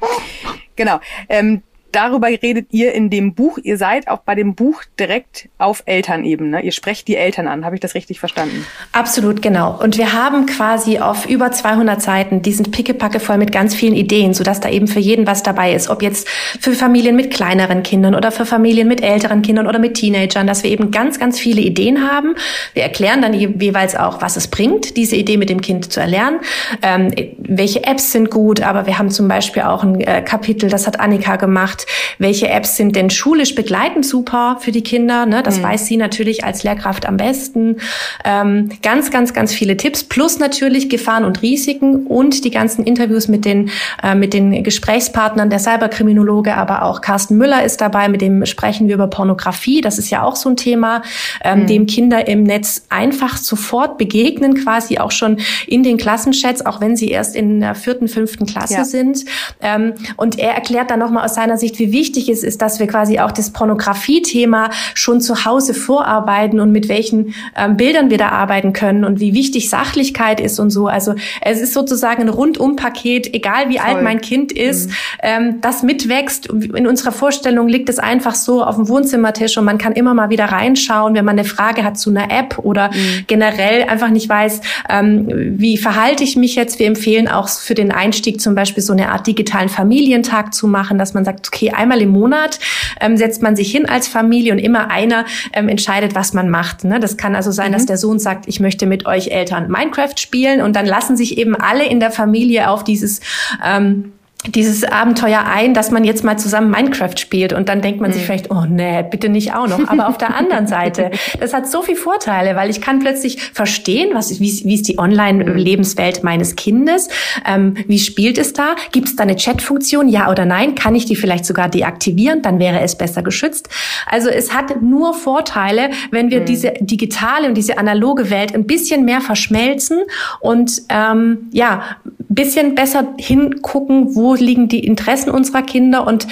Genau. 0.77 1.01
Ähm, 1.29 1.63
darüber 1.95 2.29
redet 2.29 2.69
ihr 2.71 2.93
in 2.93 3.11
dem 3.11 3.35
Buch. 3.35 3.59
Ihr 3.63 3.77
seid 3.77 4.09
auch 4.09 4.21
bei 4.21 4.35
dem 4.35 4.55
Buch 4.55 4.83
direkt 4.99 5.49
auf 5.59 5.83
Elternebene. 5.87 6.63
Ihr 6.63 6.73
sprecht 6.73 7.09
die 7.09 7.17
Eltern 7.17 7.49
an. 7.49 7.65
Habe 7.65 7.77
ich 7.77 7.81
das 7.81 7.95
richtig 7.95 8.21
verstanden? 8.21 8.67
Absolut, 8.93 9.43
genau. 9.43 9.79
Und 9.81 9.99
wir 9.99 10.13
haben 10.13 10.47
quasi 10.47 10.99
auf 10.99 11.27
über 11.27 11.53
200 11.53 12.01
Seiten, 12.03 12.43
die 12.43 12.53
sind 12.53 12.71
pickepacke 12.71 13.21
voll 13.21 13.39
mit 13.39 13.53
ganz 13.53 13.75
vielen 13.75 13.95
Ideen, 13.95 14.35
sodass 14.35 14.61
da 14.61 14.69
eben 14.69 14.89
für 14.89 15.01
jeden 15.01 15.27
was 15.27 15.43
dabei 15.43 15.75
ist. 15.75 15.89
Ob 15.89 16.03
jetzt 16.03 16.29
für 16.61 16.73
Familien 16.73 17.17
mit 17.17 17.33
kleineren 17.33 17.83
Kindern 17.83 18.15
oder 18.15 18.33
für 18.33 18.47
Familien 18.47 18.89
mit 18.89 19.03
älteren 19.03 19.43
Kindern 19.43 19.67
oder 19.67 19.79
mit 19.79 19.95
Teenagern, 19.95 20.47
dass 20.47 20.63
wir 20.63 20.71
eben 20.71 20.91
ganz, 20.91 21.19
ganz 21.19 21.39
viele 21.39 21.61
Ideen 21.61 22.11
haben. 22.11 22.35
Wir 22.73 22.83
erklären 22.83 23.23
dann 23.23 23.35
jeweils 23.35 23.97
auch, 23.97 24.21
was 24.21 24.37
es 24.37 24.49
bringt, 24.49 24.97
diese 24.97 25.17
Idee 25.17 25.37
mit 25.37 25.51
dem 25.51 25.61
Kind 25.61 25.93
zu 25.93 26.01
erlernen. 26.01 26.41
Ähm, 26.83 27.13
welche 27.39 27.85
Apps 27.85 28.13
sind 28.13 28.31
gut, 28.31 28.61
aber 28.61 28.87
wir 28.87 28.99
haben 28.99 29.11
zum 29.11 29.29
Beispiel 29.29 29.63
auch 29.63 29.83
ein 29.83 30.01
äh, 30.01 30.23
Kapitel, 30.23 30.69
das 30.69 30.87
hat 30.87 31.01
Annika 31.01 31.37
gemacht, 31.37 31.84
welche 32.19 32.49
Apps 32.49 32.77
sind 32.77 32.97
denn 32.97 33.11
schulisch 33.11 33.55
begleitend 33.55 34.07
super 34.07 34.59
für 34.61 34.73
die 34.73 34.83
Kinder. 34.83 35.27
Ne? 35.27 35.43
Das 35.43 35.59
mhm. 35.59 35.65
weiß 35.65 35.87
sie 35.87 35.97
natürlich 35.97 36.45
als 36.45 36.63
Lehrkraft 36.63 37.07
am 37.07 37.17
besten. 37.17 37.77
Ähm, 38.25 38.71
ganz, 38.83 39.11
ganz, 39.11 39.33
ganz 39.33 39.53
viele 39.53 39.77
Tipps 39.77 40.05
plus 40.05 40.39
natürlich 40.39 40.89
Gefahren 40.89 41.25
und 41.25 41.43
Risiken 41.43 42.07
und 42.07 42.45
die 42.45 42.51
ganzen 42.51 42.85
Interviews 42.85 43.29
mit 43.29 43.45
den, 43.45 43.71
äh, 44.03 44.15
mit 44.15 44.35
den 44.35 44.63
Gesprächspartnern, 44.63 45.51
der 45.51 45.59
Cyberkriminologe, 45.59 46.57
aber 46.57 46.83
auch 46.83 47.01
Carsten 47.01 47.37
Müller 47.37 47.65
ist 47.65 47.81
dabei, 47.81 48.09
mit 48.09 48.21
dem 48.21 48.47
sprechen 48.47 48.89
wir 48.89 48.95
über 48.95 49.07
Pornografie. 49.07 49.81
Das 49.81 49.99
ist 49.99 50.11
ja 50.11 50.23
auch 50.23 50.37
so 50.37 50.51
ein 50.51 50.57
Thema, 50.57 51.03
ähm, 51.43 51.61
mhm. 51.63 51.67
dem 51.67 51.87
Kinder 51.87 52.27
im 52.29 52.43
Netz 52.43 52.87
einfach 52.89 53.37
sofort 53.37 53.99
begegnen, 53.99 54.55
quasi 54.55 54.99
auch 54.99 55.11
schon 55.11 55.39
in 55.67 55.83
den 55.83 55.97
Klassenchats, 55.97 56.65
auch 56.65 56.81
wenn 56.81 56.97
sie 56.97 57.09
erst 57.09 57.37
in 57.37 57.61
der 57.61 57.75
vierten, 57.75 58.09
fünften 58.09 58.47
Klasse 58.47 58.75
ja. 58.75 58.85
sind. 58.85 59.25
Ähm, 59.61 59.95
und 60.17 60.39
er 60.39 60.55
erklärt 60.55 60.91
dann 60.91 61.01
nochmal 61.01 61.25
aus 61.25 61.35
seiner 61.35 61.59
Sicht, 61.59 61.74
wie 61.79 61.93
wichtig 61.93 62.29
es 62.29 62.43
ist, 62.43 62.63
dass 62.63 62.81
wir 62.81 62.87
quasi 62.87 63.19
auch 63.19 63.33
das 63.33 63.51
Pornografie-Thema 63.51 64.71
schon 64.95 65.21
zu 65.21 65.45
Hause 65.45 65.75
vorarbeiten 65.75 66.61
und 66.61 66.73
mit 66.73 66.89
welchen 66.89 67.35
ähm, 67.57 67.77
Bildern 67.77 68.11
wir 68.11 68.19
da 68.19 68.29
arbeiten 68.31 68.73
können 68.73 69.05
und 69.05 69.21
wie 69.21 69.35
wichtig 69.35 69.71
Sachlichkeit 69.71 70.41
ist 70.41 70.59
und 70.59 70.71
so. 70.71 70.87
Also 70.87 71.15
es 71.41 71.61
ist 71.61 71.73
sozusagen 71.73 72.23
ein 72.23 72.29
Rundum-Paket, 72.29 73.35
egal 73.35 73.69
wie 73.69 73.79
Voll. 73.79 73.87
alt 73.87 74.03
mein 74.03 74.21
Kind 74.21 74.53
ist, 74.53 74.89
mhm. 74.89 74.95
ähm, 75.23 75.61
das 75.61 75.83
mitwächst. 75.83 76.47
In 76.47 76.87
unserer 76.87 77.13
Vorstellung 77.13 77.69
liegt 77.69 77.89
es 77.89 77.99
einfach 77.99 78.35
so 78.35 78.65
auf 78.65 78.77
dem 78.77 78.89
Wohnzimmertisch 78.89 79.57
und 79.59 79.65
man 79.65 79.79
kann 79.79 79.93
immer 79.93 80.15
mal 80.15 80.31
wieder 80.31 80.47
reinschauen, 80.47 81.15
wenn 81.15 81.25
man 81.25 81.39
eine 81.39 81.47
Frage 81.47 81.85
hat 81.85 81.99
zu 81.99 82.11
einer 82.11 82.31
App 82.31 82.59
oder 82.59 82.89
mhm. 82.89 83.25
generell 83.27 83.85
einfach 83.85 84.11
nicht 84.11 84.29
weiß, 84.29 84.61
ähm, 84.89 85.29
wie 85.59 85.77
verhalte 85.77 86.25
ich 86.25 86.37
mich 86.37 86.55
jetzt. 86.55 86.79
Wir 86.79 86.87
empfehlen 86.87 87.29
auch 87.29 87.49
für 87.49 87.75
den 87.75 87.93
Einstieg 87.93 88.41
zum 88.41 88.55
Beispiel 88.55 88.83
so 88.83 88.93
eine 88.93 89.11
Art 89.11 89.27
digitalen 89.27 89.69
Familientag 89.69 90.55
zu 90.55 90.67
machen, 90.67 90.99
dass 90.99 91.15
man 91.15 91.25
sagt, 91.25 91.53
okay, 91.55 91.71
einmal 91.71 92.01
im 92.03 92.11
Monat 92.11 92.59
ähm, 93.01 93.17
setzt 93.17 93.43
man 93.43 93.55
sich 93.55 93.71
hin 93.71 93.87
als 93.87 94.09
Familie 94.09 94.53
und 94.53 94.59
immer 94.59 94.91
einer 94.91 95.25
ähm, 95.53 95.69
entscheidet, 95.69 96.15
was 96.15 96.33
man 96.33 96.51
macht. 96.51 96.85
Ne? 96.85 96.99
Das 96.99 97.17
kann 97.17 97.37
also 97.37 97.53
sein, 97.53 97.71
mhm. 97.71 97.75
dass 97.75 97.87
der 97.87 97.97
Sohn 97.97 98.19
sagt, 98.19 98.49
ich 98.49 98.61
möchte 98.61 98.87
mit 98.87 99.07
euch 99.07 99.29
Eltern 99.29 99.71
Minecraft 99.71 100.15
spielen 100.17 100.61
und 100.61 100.75
dann 100.75 100.87
lassen 100.87 101.17
sich 101.17 101.39
eben 101.39 101.55
alle 101.55 101.87
in 101.87 102.01
der 102.01 102.11
Familie 102.11 102.71
auf 102.71 102.83
dieses 102.83 103.21
ähm, 103.65 104.13
dieses 104.47 104.85
Abenteuer 104.85 105.45
ein, 105.47 105.73
dass 105.73 105.91
man 105.91 106.05
jetzt 106.05 106.23
mal 106.23 106.39
zusammen 106.39 106.71
Minecraft 106.71 107.17
spielt 107.17 107.53
und 107.53 107.69
dann 107.69 107.81
denkt 107.81 108.01
man 108.01 108.11
mhm. 108.11 108.15
sich 108.15 108.25
vielleicht, 108.25 108.51
oh 108.51 108.65
nee, 108.69 109.03
bitte 109.03 109.29
nicht 109.29 109.55
auch 109.55 109.67
noch. 109.67 109.89
Aber 109.89 110.09
auf 110.09 110.19
der 110.19 110.35
anderen 110.37 110.67
Seite, 110.67 111.11
das 111.41 111.55
hat 111.55 111.69
so 111.69 111.83
viele 111.83 111.97
Vorteile, 111.97 112.55
weil 112.55 112.69
ich 112.71 112.81
kann 112.81 112.99
plötzlich 112.99 113.43
verstehen, 113.53 114.11
was, 114.13 114.41
wie, 114.41 114.63
wie 114.65 114.75
ist 114.75 114.89
die 114.89 114.99
Online-Lebenswelt 114.99 116.25
meines 116.25 116.57
Kindes, 116.57 117.09
ähm, 117.47 117.75
wie 117.87 117.99
spielt 117.99 118.39
es 118.39 118.53
da, 118.53 118.77
gibt 118.93 119.09
es 119.09 119.17
da 119.17 119.23
eine 119.23 119.37
Chat-Funktion, 119.37 120.09
ja 120.09 120.31
oder 120.31 120.45
nein, 120.45 120.75
kann 120.75 120.95
ich 120.95 121.07
die 121.07 121.17
vielleicht 121.17 121.47
sogar 121.47 121.69
deaktivieren, 121.69 122.43
dann 122.43 122.59
wäre 122.59 122.81
es 122.81 122.97
besser 122.97 123.23
geschützt. 123.23 123.69
Also 124.11 124.29
es 124.29 124.53
hat 124.53 124.83
nur 124.83 125.15
Vorteile, 125.15 125.91
wenn 126.11 126.31
wir 126.31 126.41
mhm. 126.41 126.47
diese 126.47 126.73
digitale 126.81 127.49
und 127.49 127.55
diese 127.55 127.79
analoge 127.79 128.31
Welt 128.31 128.55
ein 128.55 128.67
bisschen 128.67 129.05
mehr 129.05 129.21
verschmelzen 129.21 130.01
und 130.41 130.83
ähm, 130.91 131.49
ja, 131.53 131.83
bisschen 132.29 132.75
besser 132.75 133.15
hingucken, 133.19 134.15
wo 134.15 134.35
liegen 134.35 134.69
die 134.69 134.85
Interessen 134.85 135.31
unserer 135.31 135.63
Kinder 135.63 136.07
und 136.07 136.27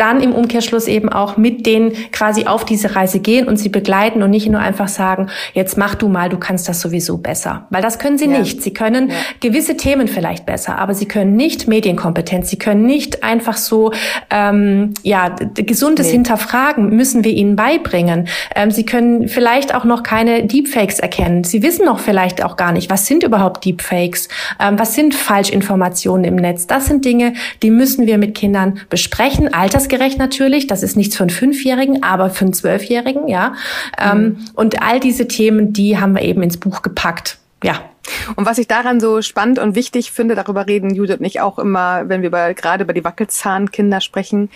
dann 0.00 0.20
im 0.20 0.32
Umkehrschluss 0.32 0.88
eben 0.88 1.08
auch 1.08 1.36
mit 1.36 1.66
denen 1.66 1.92
quasi 2.10 2.46
auf 2.46 2.64
diese 2.64 2.96
Reise 2.96 3.20
gehen 3.20 3.46
und 3.46 3.58
sie 3.58 3.68
begleiten 3.68 4.22
und 4.22 4.30
nicht 4.30 4.48
nur 4.48 4.60
einfach 4.60 4.88
sagen, 4.88 5.28
jetzt 5.52 5.76
mach 5.76 5.94
du 5.94 6.08
mal, 6.08 6.28
du 6.28 6.38
kannst 6.38 6.68
das 6.68 6.80
sowieso 6.80 7.18
besser. 7.18 7.66
Weil 7.70 7.82
das 7.82 7.98
können 7.98 8.16
sie 8.16 8.30
ja. 8.30 8.38
nicht. 8.38 8.62
Sie 8.62 8.72
können 8.72 9.10
ja. 9.10 9.14
gewisse 9.40 9.76
Themen 9.76 10.08
vielleicht 10.08 10.46
besser, 10.46 10.78
aber 10.78 10.94
sie 10.94 11.06
können 11.06 11.36
nicht 11.36 11.68
Medienkompetenz, 11.68 12.48
sie 12.48 12.58
können 12.58 12.86
nicht 12.86 13.22
einfach 13.22 13.56
so, 13.56 13.92
ähm, 14.30 14.94
ja, 15.02 15.34
gesundes 15.54 16.06
nee. 16.06 16.12
Hinterfragen 16.12 16.96
müssen 16.96 17.22
wir 17.22 17.32
ihnen 17.32 17.56
beibringen. 17.56 18.28
Ähm, 18.54 18.70
sie 18.70 18.86
können 18.86 19.28
vielleicht 19.28 19.74
auch 19.74 19.84
noch 19.84 20.02
keine 20.02 20.46
Deepfakes 20.46 20.98
erkennen. 20.98 21.44
Sie 21.44 21.62
wissen 21.62 21.84
noch 21.84 21.98
vielleicht 21.98 22.42
auch 22.42 22.56
gar 22.56 22.72
nicht, 22.72 22.90
was 22.90 23.06
sind 23.06 23.22
überhaupt 23.22 23.64
Deepfakes, 23.66 24.28
ähm, 24.58 24.78
was 24.78 24.94
sind 24.94 25.14
Falschinformationen 25.14 26.24
im 26.24 26.36
Netz. 26.36 26.66
Das 26.66 26.86
sind 26.86 27.04
Dinge, 27.04 27.34
die 27.62 27.70
müssen 27.70 28.06
wir 28.06 28.16
mit 28.16 28.34
Kindern 28.34 28.80
besprechen. 28.88 29.52
Alters 29.52 29.89
altersgerecht 29.90 30.18
natürlich. 30.18 30.66
Das 30.66 30.82
ist 30.82 30.96
nichts 30.96 31.16
für 31.16 31.24
einen 31.24 31.30
Fünfjährigen, 31.30 32.02
aber 32.02 32.30
für 32.30 32.44
einen 32.44 32.54
Zwölfjährigen, 32.54 33.28
ja. 33.28 33.54
Ähm, 33.98 34.22
mhm. 34.22 34.44
und 34.54 34.82
all 34.82 35.00
diese 35.00 35.28
Themen, 35.28 35.72
die 35.72 35.98
haben 35.98 36.14
wir 36.14 36.22
eben 36.22 36.42
ins 36.42 36.56
Buch 36.56 36.82
gepackt. 36.82 37.38
Ja. 37.62 37.80
Und 38.36 38.46
was 38.46 38.58
ich 38.58 38.66
daran 38.66 39.00
so 39.00 39.22
spannend 39.22 39.58
und 39.58 39.74
wichtig 39.74 40.10
finde, 40.10 40.34
darüber 40.34 40.66
reden 40.66 40.94
Judith 40.94 41.18
und 41.18 41.24
ich 41.24 41.40
auch 41.40 41.58
immer, 41.58 42.08
wenn 42.08 42.22
wir 42.22 42.28
über, 42.28 42.54
gerade 42.54 42.84
über 42.84 42.92
die 42.92 43.04
Wackelzahnkinder 43.04 44.00
sprechen, 44.00 44.50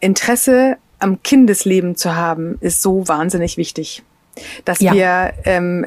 Interesse 0.00 0.76
am 0.98 1.22
Kindesleben 1.22 1.96
zu 1.96 2.14
haben, 2.14 2.58
ist 2.60 2.80
so 2.80 3.06
wahnsinnig 3.08 3.56
wichtig 3.56 4.02
dass 4.64 4.80
ja. 4.80 4.92
wir 4.94 5.32
ähm, 5.44 5.86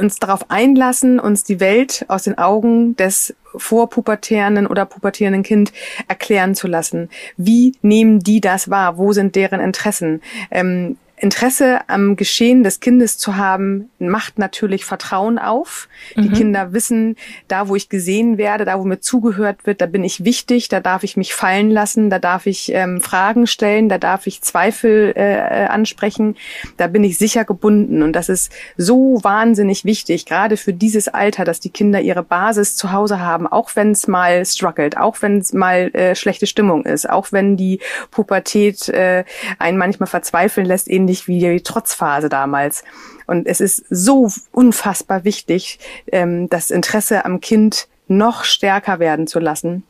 uns 0.00 0.16
darauf 0.16 0.50
einlassen, 0.50 1.20
uns 1.20 1.44
die 1.44 1.60
Welt 1.60 2.04
aus 2.08 2.24
den 2.24 2.38
Augen 2.38 2.96
des 2.96 3.34
vorpubertären 3.56 4.66
oder 4.66 4.84
pubertierenden 4.84 5.42
Kind 5.42 5.72
erklären 6.06 6.54
zu 6.54 6.66
lassen. 6.66 7.08
Wie 7.36 7.74
nehmen 7.82 8.20
die 8.20 8.40
das 8.40 8.70
wahr? 8.70 8.98
Wo 8.98 9.12
sind 9.12 9.36
deren 9.36 9.60
Interessen? 9.60 10.22
Ähm, 10.50 10.96
Interesse 11.20 11.80
am 11.88 12.16
Geschehen 12.16 12.62
des 12.62 12.80
Kindes 12.80 13.18
zu 13.18 13.36
haben, 13.36 13.90
macht 13.98 14.38
natürlich 14.38 14.84
Vertrauen 14.84 15.38
auf. 15.38 15.88
Mhm. 16.14 16.22
Die 16.22 16.28
Kinder 16.30 16.72
wissen, 16.72 17.16
da 17.48 17.68
wo 17.68 17.76
ich 17.76 17.88
gesehen 17.88 18.38
werde, 18.38 18.64
da 18.64 18.78
wo 18.78 18.84
mir 18.84 19.00
zugehört 19.00 19.66
wird, 19.66 19.80
da 19.80 19.86
bin 19.86 20.04
ich 20.04 20.24
wichtig, 20.24 20.68
da 20.68 20.80
darf 20.80 21.02
ich 21.02 21.16
mich 21.16 21.34
fallen 21.34 21.70
lassen, 21.70 22.10
da 22.10 22.18
darf 22.18 22.46
ich 22.46 22.72
ähm, 22.72 23.00
Fragen 23.00 23.46
stellen, 23.46 23.88
da 23.88 23.98
darf 23.98 24.26
ich 24.26 24.42
Zweifel 24.42 25.12
äh, 25.16 25.66
ansprechen, 25.66 26.36
da 26.76 26.86
bin 26.86 27.04
ich 27.04 27.18
sicher 27.18 27.44
gebunden. 27.44 28.02
Und 28.02 28.12
das 28.12 28.28
ist 28.28 28.52
so 28.76 29.18
wahnsinnig 29.22 29.84
wichtig, 29.84 30.26
gerade 30.26 30.56
für 30.56 30.72
dieses 30.72 31.08
Alter, 31.08 31.44
dass 31.44 31.60
die 31.60 31.70
Kinder 31.70 32.00
ihre 32.00 32.22
Basis 32.22 32.76
zu 32.76 32.92
Hause 32.92 33.20
haben, 33.20 33.46
auch 33.46 33.74
wenn 33.74 33.92
es 33.92 34.06
mal 34.06 34.44
struggelt, 34.46 34.96
auch 34.96 35.20
wenn 35.22 35.38
es 35.38 35.52
mal 35.52 35.90
äh, 35.94 36.14
schlechte 36.14 36.46
Stimmung 36.46 36.84
ist, 36.84 37.08
auch 37.08 37.32
wenn 37.32 37.56
die 37.56 37.80
Pubertät 38.10 38.88
äh, 38.88 39.24
einen 39.58 39.78
manchmal 39.78 40.06
verzweifeln 40.06 40.66
lässt, 40.66 40.88
ähnlich 40.88 41.07
wie 41.26 41.40
die 41.40 41.60
Trotzphase 41.60 42.28
damals. 42.28 42.84
Und 43.26 43.46
es 43.46 43.60
ist 43.60 43.84
so 43.90 44.30
unfassbar 44.52 45.24
wichtig, 45.24 45.78
ähm, 46.12 46.48
das 46.48 46.70
Interesse 46.70 47.24
am 47.24 47.40
Kind 47.40 47.88
noch 48.06 48.44
stärker 48.44 48.98
werden 48.98 49.26
zu 49.26 49.38
lassen. 49.38 49.84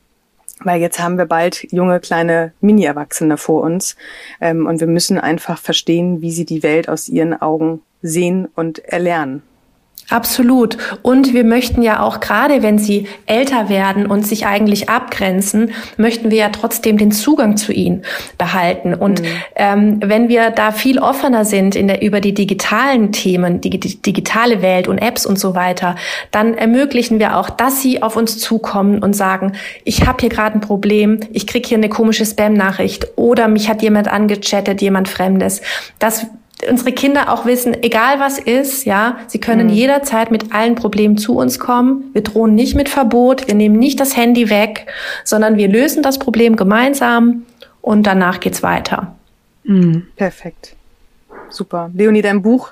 Weil 0.60 0.80
jetzt 0.80 0.98
haben 0.98 1.18
wir 1.18 1.26
bald 1.26 1.70
junge, 1.72 2.00
kleine 2.00 2.52
Mini-Erwachsene 2.60 3.36
vor 3.36 3.62
uns. 3.62 3.96
Ähm, 4.40 4.66
und 4.66 4.80
wir 4.80 4.88
müssen 4.88 5.18
einfach 5.18 5.58
verstehen, 5.58 6.20
wie 6.20 6.32
sie 6.32 6.44
die 6.44 6.62
Welt 6.62 6.88
aus 6.88 7.08
ihren 7.08 7.40
Augen 7.40 7.82
sehen 8.02 8.48
und 8.54 8.80
erlernen. 8.80 9.42
Absolut. 10.10 10.78
Und 11.02 11.34
wir 11.34 11.44
möchten 11.44 11.82
ja 11.82 12.00
auch 12.00 12.20
gerade, 12.20 12.62
wenn 12.62 12.78
sie 12.78 13.06
älter 13.26 13.68
werden 13.68 14.06
und 14.06 14.26
sich 14.26 14.46
eigentlich 14.46 14.88
abgrenzen, 14.88 15.72
möchten 15.98 16.30
wir 16.30 16.38
ja 16.38 16.48
trotzdem 16.48 16.96
den 16.96 17.12
Zugang 17.12 17.58
zu 17.58 17.72
ihnen 17.72 18.02
behalten. 18.38 18.94
Und 18.94 19.20
mhm. 19.20 19.26
ähm, 19.56 20.00
wenn 20.02 20.30
wir 20.30 20.50
da 20.50 20.72
viel 20.72 20.98
offener 20.98 21.44
sind 21.44 21.76
in 21.76 21.88
der, 21.88 22.00
über 22.00 22.22
die 22.22 22.32
digitalen 22.32 23.12
Themen, 23.12 23.60
die, 23.60 23.78
die 23.78 24.00
digitale 24.00 24.62
Welt 24.62 24.88
und 24.88 24.96
Apps 24.96 25.26
und 25.26 25.38
so 25.38 25.54
weiter, 25.54 25.94
dann 26.30 26.54
ermöglichen 26.54 27.18
wir 27.18 27.36
auch, 27.36 27.50
dass 27.50 27.82
sie 27.82 28.02
auf 28.02 28.16
uns 28.16 28.38
zukommen 28.38 29.00
und 29.02 29.14
sagen, 29.14 29.52
ich 29.84 30.06
habe 30.06 30.18
hier 30.20 30.30
gerade 30.30 30.54
ein 30.56 30.62
Problem, 30.62 31.20
ich 31.32 31.46
krieg 31.46 31.66
hier 31.66 31.76
eine 31.76 31.90
komische 31.90 32.24
Spam-Nachricht 32.24 33.08
oder 33.16 33.46
mich 33.46 33.68
hat 33.68 33.82
jemand 33.82 34.08
angechattet, 34.08 34.80
jemand 34.80 35.08
Fremdes. 35.08 35.60
Das 35.98 36.26
unsere 36.68 36.92
Kinder 36.92 37.32
auch 37.32 37.46
wissen, 37.46 37.82
egal 37.82 38.20
was 38.20 38.38
ist, 38.38 38.84
ja, 38.84 39.18
sie 39.26 39.38
können 39.38 39.68
mhm. 39.68 39.72
jederzeit 39.72 40.30
mit 40.30 40.52
allen 40.52 40.74
Problemen 40.74 41.16
zu 41.18 41.36
uns 41.36 41.58
kommen. 41.58 42.10
Wir 42.12 42.22
drohen 42.22 42.54
nicht 42.54 42.74
mit 42.74 42.88
Verbot, 42.88 43.46
wir 43.46 43.54
nehmen 43.54 43.78
nicht 43.78 44.00
das 44.00 44.16
Handy 44.16 44.50
weg, 44.50 44.86
sondern 45.24 45.56
wir 45.56 45.68
lösen 45.68 46.02
das 46.02 46.18
Problem 46.18 46.56
gemeinsam 46.56 47.46
und 47.80 48.06
danach 48.06 48.40
geht's 48.40 48.62
weiter. 48.62 49.16
Mhm. 49.64 50.08
Perfekt. 50.16 50.74
Super. 51.50 51.90
Leonie, 51.94 52.22
dein 52.22 52.42
Buch 52.42 52.70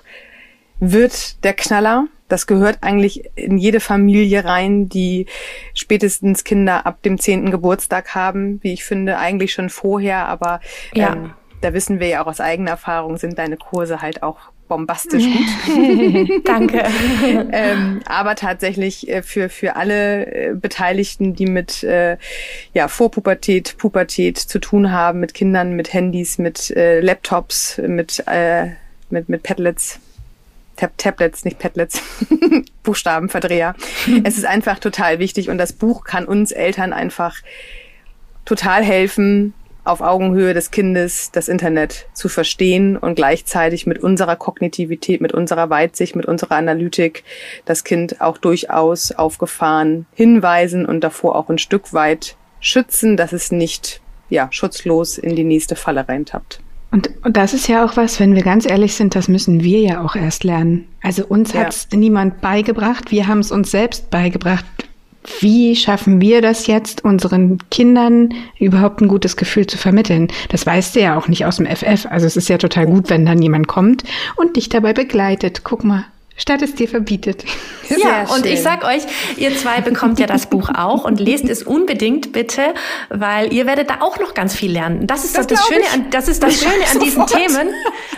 wird 0.81 1.45
der 1.45 1.55
Knaller. 1.55 2.07
Das 2.29 2.49
gehört 2.49 2.79
eigentlich 2.81 3.31
in 3.37 3.57
jede 3.57 3.79
Familie 3.79 4.45
rein, 4.45 4.89
die 4.89 5.27
spätestens 5.75 6.43
Kinder 6.43 6.85
ab 6.85 7.01
dem 7.03 7.21
zehnten 7.21 7.53
Geburtstag 7.53 8.17
haben, 8.17 8.59
wie 8.63 8.73
ich 8.73 8.85
finde, 8.85 9.19
eigentlich 9.19 9.53
schon 9.53 9.71
vorher, 9.71 10.27
aber 10.27 10.61
ja. 10.93 11.37
Da 11.67 11.73
wissen 11.73 11.99
wir 11.99 12.07
ja 12.07 12.23
auch 12.23 12.29
aus 12.29 12.41
eigener 12.41 12.71
Erfahrung, 12.71 13.17
sind 13.17 13.39
deine 13.39 13.57
Kurse 13.57 14.01
halt 14.01 14.23
auch 14.23 14.39
bombastisch 14.69 15.25
gut. 15.25 16.45
Danke. 16.45 16.85
ähm, 17.53 18.03
aber 18.07 18.37
tatsächlich 18.37 19.09
äh, 19.09 19.23
für, 19.23 19.49
für 19.49 19.75
alle 19.75 20.27
äh, 20.27 20.55
Beteiligten, 20.55 21.35
die 21.35 21.47
mit 21.47 21.83
äh, 21.83 22.19
ja, 22.73 22.87
Vorpubertät, 22.87 23.79
Pubertät 23.79 24.39
zu 24.39 24.61
tun 24.61 24.93
haben, 24.93 25.19
mit 25.19 25.35
Kindern, 25.35 25.73
mit 25.73 25.93
Handys, 25.93 26.39
mit 26.39 26.71
äh, 26.71 27.01
Laptops, 27.01 27.79
mit, 27.85 28.23
äh, 28.29 28.69
mit, 29.11 29.29
mit 29.29 29.43
Padlets, 29.43 29.99
Tab 30.77 30.97
Tablets, 30.99 31.45
nicht 31.45 31.59
Padlets, 31.59 32.01
Buchstabenverdreher. 32.85 33.75
es 34.23 34.39
ist 34.39 34.47
einfach 34.47 34.79
total 34.79 35.19
wichtig 35.19 35.51
und 35.51 35.59
das 35.59 35.73
Buch 35.73 36.05
kann 36.05 36.27
uns 36.27 36.53
Eltern 36.53 36.93
einfach 36.93 37.35
total 38.45 38.85
helfen, 38.85 39.53
auf 39.87 40.01
Augenhöhe 40.01 40.55
des 40.55 40.71
Kindes 40.71 41.31
das 41.31 41.49
Internet 41.49 42.07
zu 42.13 42.29
verstehen 42.29 42.97
und 42.97 43.15
gleichzeitig 43.15 43.87
mit 43.87 43.99
unserer 43.99 44.37
Kognitivität, 44.37 45.21
mit 45.21 45.33
unserer 45.33 45.71
Weitsicht, 45.71 46.17
mit 46.17 46.27
unserer 46.27 46.57
Analytik 46.57 47.25
das 47.65 47.85
Kind 47.85 48.21
auch 48.21 48.39
durchaus 48.39 49.13
auf 49.13 49.39
Gefahren 49.39 50.07
hinweisen 50.15 50.87
und 50.87 51.03
davor 51.03 51.37
auch 51.37 51.49
ein 51.49 51.59
Stück 51.59 51.93
weit 51.93 52.37
schützen, 52.61 53.17
dass 53.17 53.33
es 53.33 53.53
nicht 53.53 54.01
ja, 54.29 54.49
schutzlos 54.51 55.19
in 55.19 55.37
die 55.37 55.45
nächste 55.45 55.77
Falle 55.77 56.09
reintappt. 56.09 56.61
Und, 56.91 57.11
und 57.25 57.37
das 57.37 57.53
ist 57.53 57.69
ja 57.69 57.85
auch 57.85 57.97
was, 57.97 58.21
wenn 58.21 58.35
wir 58.35 58.43
ganz 58.43 58.69
ehrlich 58.69 58.95
sind, 58.95 59.15
das 59.15 59.29
müssen 59.29 59.63
wir 59.63 59.81
ja 59.81 60.05
auch 60.05 60.17
erst 60.17 60.45
lernen. 60.45 60.89
Also 61.03 61.27
uns 61.27 61.53
ja. 61.53 61.61
hat 61.61 61.75
es 61.75 61.89
niemand 61.93 62.41
beigebracht, 62.41 63.11
wir 63.11 63.27
haben 63.27 63.41
es 63.41 63.51
uns 63.51 63.71
selbst 63.71 64.11
beigebracht 64.11 64.65
wie 65.41 65.77
schaffen 65.77 66.21
wir 66.21 66.43
das 66.43 66.67
jetzt, 66.67 67.05
unseren 67.05 67.59
Kindern 67.71 68.35
überhaupt 68.59 69.01
ein 69.01 69.09
gutes 69.09 69.37
Gefühl 69.37 69.67
zu 69.67 69.79
vermitteln? 69.79 70.29
Das 70.49 70.67
weißt 70.67 70.97
du 70.97 71.01
ja 71.01 71.19
auch 71.19 71.29
nicht 71.29 71.45
aus 71.45 71.57
dem 71.57 71.67
FF. 71.67 72.07
Also 72.11 72.27
es 72.27 72.37
ist 72.37 72.49
ja 72.49 72.59
total 72.59 72.87
gut, 72.87 73.11
wenn 73.11 73.27
dann 73.27 73.43
jemand 73.43 73.69
kommt 73.69 74.05
und 74.37 74.57
dich 74.57 74.69
dabei 74.69 74.93
begleitet. 74.93 75.63
Guck 75.65 75.85
mal, 75.85 76.05
statt 76.37 76.63
es 76.63 76.75
dir 76.75 76.89
verbietet. 76.89 77.45
Sehr 77.89 77.99
ja, 77.99 78.27
schön. 78.27 78.37
und 78.37 78.47
ich 78.47 78.63
sag 78.63 78.85
euch, 78.85 79.03
ihr 79.37 79.57
zwei 79.57 79.81
bekommt 79.81 80.19
ja 80.19 80.27
das 80.27 80.47
Buch 80.51 80.71
auch 80.75 81.05
und 81.05 81.21
lest 81.21 81.49
es 81.49 81.63
unbedingt 81.63 82.33
bitte, 82.33 82.75
weil 83.09 83.53
ihr 83.53 83.67
werdet 83.67 83.91
da 83.91 84.01
auch 84.01 84.19
noch 84.19 84.35
ganz 84.35 84.55
viel 84.55 84.73
lernen. 84.73 85.07
Das 85.07 85.25
ist 85.25 85.37
das, 85.37 85.47
das 85.47 85.67
Schöne 85.67 85.85
an, 85.95 86.11
das 86.11 86.29
ist 86.29 86.43
das 86.43 86.61
Schöne 86.61 86.85
an 86.93 87.01
diesen 87.01 87.27
Themen. 87.27 87.69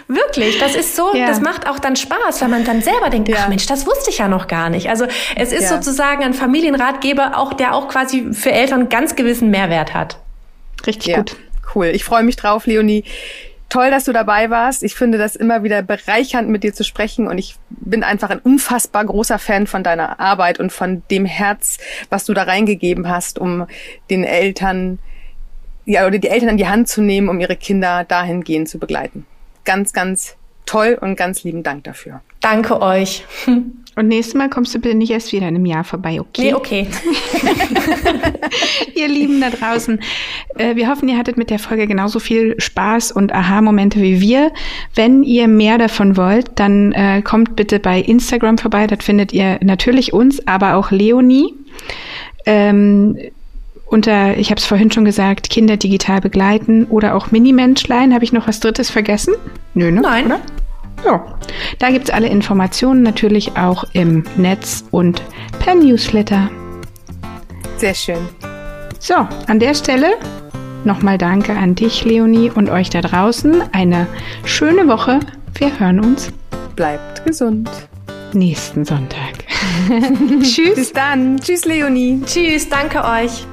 Wirklich, 0.09 0.59
das 0.59 0.75
ist 0.75 0.97
so, 0.97 1.15
ja. 1.15 1.27
das 1.27 1.41
macht 1.41 1.69
auch 1.69 1.79
dann 1.79 1.97
Spaß, 1.97 2.41
weil 2.41 2.49
man 2.49 2.65
dann 2.65 2.83
selber 2.83 3.11
denkt, 3.11 3.29
ja. 3.29 3.37
ach 3.41 3.49
Mensch, 3.49 3.67
das 3.67 3.87
wusste 3.87 4.11
ich 4.11 4.19
ja 4.19 4.29
noch 4.29 4.47
gar 4.49 4.71
nicht. 4.71 4.89
Also 4.89 5.07
es 5.37 5.53
ist 5.53 5.65
ja. 5.65 5.69
sozusagen 5.69 6.25
ein 6.25 6.35
Familienratgeber, 6.35 7.37
auch 7.37 7.53
der 7.53 7.75
auch 7.75 7.89
quasi 7.89 8.33
für 8.33 8.53
Eltern 8.53 8.89
ganz 8.89 9.17
gewissen 9.17 9.51
Mehrwert 9.51 9.95
hat. 9.95 10.19
Richtig 10.87 11.15
gut. 11.15 11.37
Cool. 11.75 11.87
Ich 11.87 12.05
freue 12.05 12.23
mich 12.23 12.37
drauf, 12.37 12.67
Leonie. 12.67 13.05
Toll, 13.69 13.91
dass 13.91 14.05
du 14.05 14.13
dabei 14.13 14.49
warst. 14.49 14.83
Ich 14.83 14.95
finde 14.95 15.19
das 15.19 15.37
immer 15.37 15.63
wieder 15.63 15.83
bereichernd, 15.83 16.49
mit 16.49 16.63
dir 16.63 16.73
zu 16.73 16.85
sprechen. 16.85 17.27
Und 17.27 17.37
ich 17.37 17.57
bin 17.69 18.03
einfach 18.03 18.31
ein 18.31 18.39
unfassbar 18.39 19.05
großer 19.05 19.39
Fan 19.39 19.67
von 19.67 19.83
deiner 19.83 20.19
Arbeit 20.21 20.59
und 20.59 20.73
von 20.73 21.03
dem 21.11 21.27
Herz, 21.27 21.79
was 22.09 22.25
du 22.25 22.33
da 22.33 22.45
reingegeben 22.45 23.09
hast, 23.09 23.39
um 23.39 23.67
den 24.09 24.25
Eltern, 24.25 24.99
ja, 25.85 26.07
oder 26.07 26.19
die 26.19 26.29
Eltern 26.29 26.51
in 26.51 26.57
die 26.57 26.69
Hand 26.69 26.89
zu 26.89 27.03
nehmen, 27.03 27.29
um 27.29 27.41
ihre 27.41 27.57
Kinder 27.57 28.05
dahingehend 28.05 28.69
zu 28.71 28.79
begleiten. 28.79 29.27
Ganz, 29.65 29.93
ganz 29.93 30.37
toll 30.65 30.97
und 30.99 31.17
ganz 31.17 31.45
lieben 31.45 31.63
Dank 31.63 31.85
dafür. 31.85 32.23
Danke 32.41 32.81
euch. 32.81 33.25
Und 33.99 34.07
nächstes 34.07 34.35
Mal 34.35 34.49
kommst 34.49 34.73
du 34.75 34.79
bitte 34.79 34.95
nicht 34.95 35.11
erst 35.11 35.33
wieder 35.33 35.49
in 35.49 35.57
einem 35.57 35.67
Jahr 35.67 35.83
vorbei, 35.83 36.21
okay? 36.21 36.43
Nee, 36.43 36.55
okay. 36.55 36.87
ihr 38.95 39.09
Lieben 39.09 39.41
da 39.41 39.51
draußen, 39.51 39.99
äh, 40.57 40.77
wir 40.77 40.89
hoffen, 40.89 41.09
ihr 41.09 41.19
hattet 41.19 41.37
mit 41.37 41.51
der 41.51 41.59
Folge 41.59 41.89
genauso 41.89 42.21
viel 42.21 42.55
Spaß 42.61 43.11
und 43.11 43.35
Aha-Momente 43.35 44.01
wie 44.01 44.21
wir. 44.21 44.53
Wenn 44.95 45.25
ihr 45.25 45.49
mehr 45.49 45.79
davon 45.79 46.17
wollt, 46.17 46.47
dann 46.55 46.93
äh, 46.93 47.23
kommt 47.23 47.57
bitte 47.57 47.81
bei 47.81 47.99
Instagram 47.99 48.59
vorbei. 48.59 48.87
Dort 48.87 49.03
findet 49.03 49.33
ihr 49.33 49.59
natürlich 49.63 50.13
uns, 50.13 50.47
aber 50.47 50.77
auch 50.77 50.93
Leonie. 50.93 51.53
Ähm, 52.47 53.19
unter, 53.87 54.37
ich 54.37 54.51
habe 54.51 54.61
es 54.61 54.67
vorhin 54.67 54.93
schon 54.93 55.07
gesagt, 55.07 55.51
Kinder 55.51 55.77
digital 55.77 56.21
begleiten 56.21 56.85
oder 56.85 57.17
auch 57.17 57.33
Mini-Menschlein. 57.33 58.15
Habe 58.15 58.23
ich 58.23 58.33
noch 58.33 58.47
was 58.47 58.61
Drittes 58.61 58.91
vergessen? 58.91 59.35
Nö, 59.75 59.91
ne? 59.91 60.03
Nein. 60.03 60.27
Oder? 60.27 60.41
Ja, 61.05 61.39
da 61.79 61.91
gibt 61.91 62.09
es 62.09 62.15
alle 62.15 62.29
Informationen 62.29 63.03
natürlich 63.03 63.57
auch 63.57 63.85
im 63.93 64.25
Netz 64.37 64.85
und 64.91 65.23
per 65.59 65.75
Newsletter. 65.75 66.51
Sehr 67.77 67.95
schön. 67.95 68.29
So, 68.99 69.15
an 69.47 69.59
der 69.61 69.75
Stelle 69.75 70.15
nochmal 70.85 71.19
danke 71.19 71.53
an 71.53 71.75
dich, 71.75 72.05
Leonie, 72.05 72.51
und 72.51 72.71
euch 72.71 72.91
da 72.91 73.01
draußen. 73.01 73.63
Eine 73.73 74.07
schöne 74.45 74.89
Woche. 74.89 75.21
Wir 75.55 75.79
hören 75.79 76.01
uns. 76.01 76.33
Bleibt 76.75 77.25
gesund. 77.25 77.71
Nächsten 78.33 78.85
Sonntag. 78.85 79.45
Tschüss. 80.43 80.75
Bis 80.75 80.93
dann. 80.93 81.39
Tschüss, 81.39 81.65
Leonie. 81.65 82.21
Tschüss, 82.27 82.69
danke 82.69 83.05
euch. 83.05 83.47